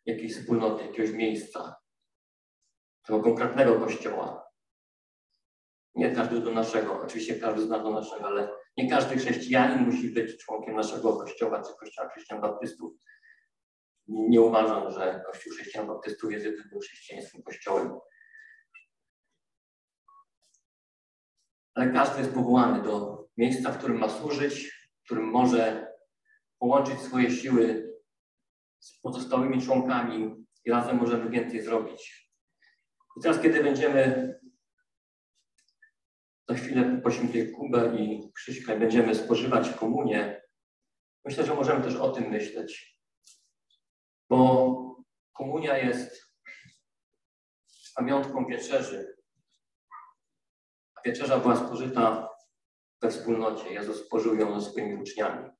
jakiejś 0.06 0.36
wspólnoty, 0.36 0.86
jakiegoś 0.86 1.10
miejsca, 1.10 1.76
tego 3.06 3.22
konkretnego 3.22 3.80
kościoła. 3.80 4.50
Nie 5.94 6.14
każdy 6.14 6.40
do 6.40 6.50
naszego, 6.50 7.00
oczywiście 7.02 7.40
każdy 7.40 7.62
z 7.62 7.68
nas 7.68 7.82
do 7.82 7.90
naszego, 7.90 8.26
ale 8.26 8.48
nie 8.76 8.90
każdy 8.90 9.16
chrześcijanin 9.16 9.86
musi 9.86 10.10
być 10.10 10.36
członkiem 10.36 10.76
naszego 10.76 11.16
kościoła 11.16 11.62
czy 11.62 11.74
kościoła 11.80 12.08
chrześcijan 12.08 12.40
baptystów. 12.40 12.92
Nie 14.08 14.40
uważam, 14.40 14.90
że 14.90 15.22
Kościół 15.26 15.52
chrześcijan 15.52 15.86
baptystów 15.86 16.32
jest 16.32 16.44
jedynym 16.44 16.80
chrześcijańskim 16.80 17.42
kościołem. 17.42 17.98
Ale 21.74 21.92
każdy 21.92 22.20
jest 22.20 22.34
powołany 22.34 22.82
do 22.82 23.23
miejsca, 23.36 23.72
w 23.72 23.78
którym 23.78 23.98
ma 23.98 24.08
służyć, 24.08 24.70
w 25.00 25.04
którym 25.04 25.24
może 25.24 25.92
połączyć 26.58 27.00
swoje 27.00 27.30
siły 27.30 27.94
z 28.78 29.00
pozostałymi 29.00 29.62
członkami 29.62 30.46
i 30.64 30.70
razem 30.70 30.96
możemy 30.96 31.30
więcej 31.30 31.62
zrobić. 31.62 32.30
I 33.16 33.20
teraz, 33.20 33.40
kiedy 33.40 33.62
będziemy 33.62 34.34
za 36.48 36.54
chwilę 36.54 37.00
poświęcić 37.04 37.52
Kubę 37.56 37.96
i 37.98 38.32
Krzyśka 38.34 38.74
i 38.74 38.78
będziemy 38.78 39.14
spożywać 39.14 39.70
komunię, 39.70 40.42
myślę, 41.24 41.46
że 41.46 41.54
możemy 41.54 41.84
też 41.84 41.96
o 41.96 42.10
tym 42.10 42.30
myśleć. 42.30 42.98
Bo 44.28 45.04
komunia 45.32 45.78
jest 45.78 46.34
pamiątką 47.94 48.46
wieczerzy. 48.46 49.16
wieczerza 51.04 51.38
była 51.38 51.56
spożyta 51.56 52.23
we 53.04 53.10
wspólnocie. 53.10 53.72
Jezus 53.72 54.06
spożył 54.06 54.34
ją 54.34 54.60
ze 54.60 54.70
swoimi 54.70 55.02
uczniami. 55.02 55.50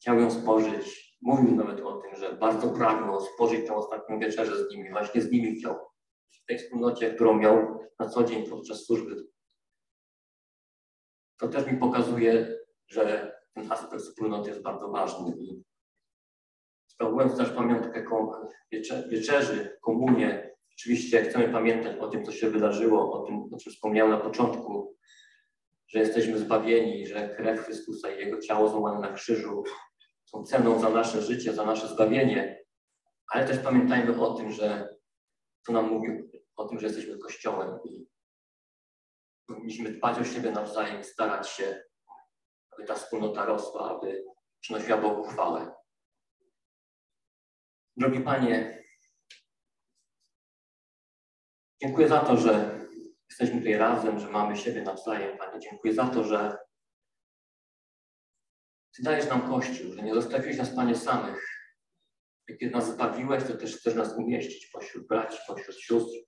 Chciał 0.00 0.20
ją 0.20 0.30
spożyć. 0.30 1.16
Mówił 1.22 1.56
nawet 1.56 1.80
o 1.80 1.92
tym, 1.92 2.16
że 2.16 2.32
bardzo 2.32 2.70
pragnął 2.70 3.20
spożyć 3.20 3.66
tę 3.66 3.74
ostatnią 3.74 4.18
wieczerzę 4.18 4.64
z 4.64 4.70
nimi. 4.70 4.90
Właśnie 4.90 5.22
z 5.22 5.30
nimi 5.30 5.56
chciał. 5.56 5.76
W 6.30 6.46
tej 6.46 6.58
wspólnocie, 6.58 7.14
którą 7.14 7.34
miał 7.34 7.80
na 7.98 8.08
co 8.08 8.24
dzień 8.24 8.50
podczas 8.50 8.84
służby. 8.84 9.26
To 11.36 11.48
też 11.48 11.66
mi 11.66 11.78
pokazuje, 11.78 12.58
że 12.86 13.32
ten 13.54 13.72
aspekt 13.72 14.02
wspólnoty 14.02 14.50
jest 14.50 14.62
bardzo 14.62 14.88
ważny. 14.88 15.36
I 15.38 15.64
sprawując 16.86 17.36
też 17.36 17.50
pamiątkę 17.50 18.04
wieczerzy, 19.10 19.78
komunię, 19.82 20.56
oczywiście 20.72 21.22
chcemy 21.22 21.48
pamiętać 21.48 21.98
o 21.98 22.08
tym, 22.08 22.24
co 22.24 22.32
się 22.32 22.50
wydarzyło, 22.50 23.12
o 23.12 23.26
tym, 23.26 23.54
o 23.54 23.56
czym 23.56 23.72
wspomniałem 23.72 24.12
na 24.12 24.20
początku, 24.20 24.96
że 25.92 25.98
jesteśmy 25.98 26.38
zbawieni, 26.38 27.06
że 27.06 27.34
krew 27.36 27.60
Chrystusa 27.60 28.10
i 28.10 28.18
Jego 28.18 28.40
ciało 28.40 28.68
złamane 28.68 29.08
na 29.08 29.12
krzyżu 29.12 29.64
są 30.24 30.44
ceną 30.44 30.80
za 30.80 30.90
nasze 30.90 31.22
życie, 31.22 31.52
za 31.52 31.64
nasze 31.64 31.88
zbawienie, 31.88 32.64
ale 33.28 33.46
też 33.46 33.58
pamiętajmy 33.58 34.20
o 34.20 34.34
tym, 34.34 34.52
że 34.52 34.96
to 35.66 35.72
nam 35.72 35.88
mówił 35.88 36.30
o 36.56 36.68
tym, 36.68 36.80
że 36.80 36.86
jesteśmy 36.86 37.18
Kościołem 37.18 37.78
i 37.84 38.06
powinniśmy 39.46 39.90
dbać 39.90 40.18
o 40.18 40.24
siebie 40.24 40.50
nawzajem, 40.50 41.04
starać 41.04 41.48
się, 41.48 41.82
aby 42.70 42.84
ta 42.84 42.94
wspólnota 42.94 43.44
rosła, 43.44 43.96
aby 43.96 44.24
przynosiła 44.60 44.98
Bogu 44.98 45.22
chwałę. 45.22 45.74
Drogi 47.96 48.20
Panie, 48.20 48.84
dziękuję 51.82 52.08
za 52.08 52.20
to, 52.20 52.36
że 52.36 52.79
jesteśmy 53.30 53.58
tutaj 53.58 53.74
razem, 53.74 54.20
że 54.20 54.30
mamy 54.30 54.56
siebie 54.56 54.82
nawzajem, 54.82 55.38
Panie. 55.38 55.60
Dziękuję 55.60 55.94
za 55.94 56.06
to, 56.06 56.24
że 56.24 56.56
Ty 58.96 59.02
dajesz 59.02 59.28
nam 59.28 59.48
Kościół, 59.50 59.92
że 59.92 60.02
nie 60.02 60.14
zostawiłeś 60.14 60.58
nas, 60.58 60.74
Panie, 60.74 60.96
samych. 60.96 61.46
Jak 62.48 62.72
nas 62.72 62.94
zbawiłeś, 62.94 63.44
to 63.44 63.56
też 63.56 63.76
chcesz 63.76 63.94
nas 63.94 64.16
umieścić 64.16 64.66
pośród 64.66 65.06
braci, 65.06 65.38
pośród 65.46 65.76
sióstr. 65.76 66.18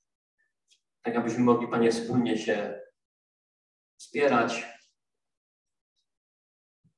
Tak 1.03 1.17
abyśmy 1.17 1.45
mogli, 1.45 1.69
Panie, 1.69 1.93
wspólnie 1.93 2.38
się 2.38 2.81
wspierać, 4.01 4.65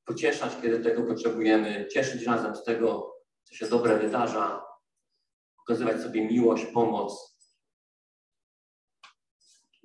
pocieszać, 0.05 0.53
kiedy 0.62 0.81
tego 0.81 1.03
potrzebujemy, 1.03 1.87
cieszyć 1.93 2.27
razem 2.27 2.57
z 2.57 2.64
tego, 2.64 3.14
co 3.43 3.55
się 3.55 3.67
dobre 3.67 3.99
wydarza, 3.99 4.64
okazywać 5.59 6.03
sobie 6.03 6.27
miłość, 6.27 6.67
pomoc. 6.67 7.34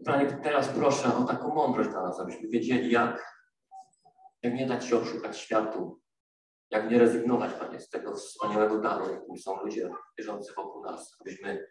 Panie, 0.05 0.39
teraz 0.43 0.67
proszę 0.67 1.15
o 1.15 1.23
taką 1.23 1.55
mądrość 1.55 1.89
dla 1.89 2.01
nas, 2.01 2.19
abyśmy 2.19 2.49
wiedzieli, 2.49 2.91
jak, 2.91 3.43
jak 4.43 4.53
nie 4.53 4.67
dać 4.67 4.85
się 4.85 4.97
oszukać 4.97 5.37
światu, 5.37 6.01
jak 6.71 6.91
nie 6.91 6.99
rezygnować, 6.99 7.53
Panie, 7.53 7.79
z 7.79 7.89
tego 7.89 8.15
wspaniałego 8.15 8.81
daru, 8.81 9.11
jakim 9.11 9.37
są 9.37 9.63
ludzie 9.63 9.89
wierzący 10.17 10.53
wokół 10.53 10.83
nas, 10.83 11.17
abyśmy 11.21 11.67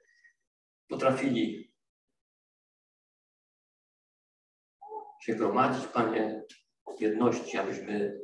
potrafili 0.88 1.74
się 5.20 5.34
gromadzić, 5.34 5.86
Panie, 5.86 6.42
w 6.98 7.00
jedności, 7.00 7.58
abyśmy 7.58 8.18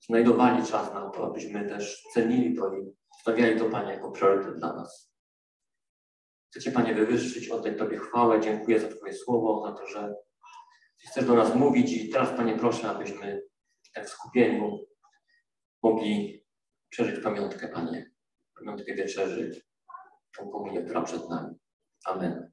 znajdowali 0.00 0.66
czas 0.66 0.94
na 0.94 1.10
to, 1.10 1.26
abyśmy 1.26 1.68
też 1.68 2.02
cenili 2.14 2.56
to 2.56 2.74
i 2.74 2.96
stawiali 3.20 3.58
to, 3.58 3.70
Panie, 3.70 3.92
jako 3.92 4.10
priorytet 4.10 4.58
dla 4.58 4.72
nas. 4.72 5.09
Chcę 6.50 6.60
Cię, 6.60 6.72
Panie, 6.72 6.94
wywyższyć, 6.94 7.48
oddać 7.48 7.78
Tobie 7.78 7.98
chwałę. 7.98 8.40
Dziękuję 8.40 8.80
za 8.80 8.88
Twoje 8.88 9.12
słowo, 9.12 9.66
za 9.66 9.72
to, 9.72 9.86
że 9.86 10.14
chcesz 11.10 11.24
do 11.24 11.34
nas 11.34 11.54
mówić 11.54 11.92
i 11.92 12.08
teraz, 12.08 12.36
Panie, 12.36 12.58
proszę, 12.58 12.90
abyśmy 12.90 13.42
tak 13.94 14.06
w 14.06 14.10
skupieniu 14.10 14.78
mogli 15.82 16.44
przeżyć 16.88 17.22
pamiątkę, 17.22 17.68
Panie, 17.68 18.10
pamiątkę 18.58 18.94
wieczerzy, 18.94 19.62
tą 20.38 20.50
komunię, 20.50 20.82
która 20.82 21.02
przed 21.02 21.28
nami. 21.28 21.54
Amen. 22.04 22.52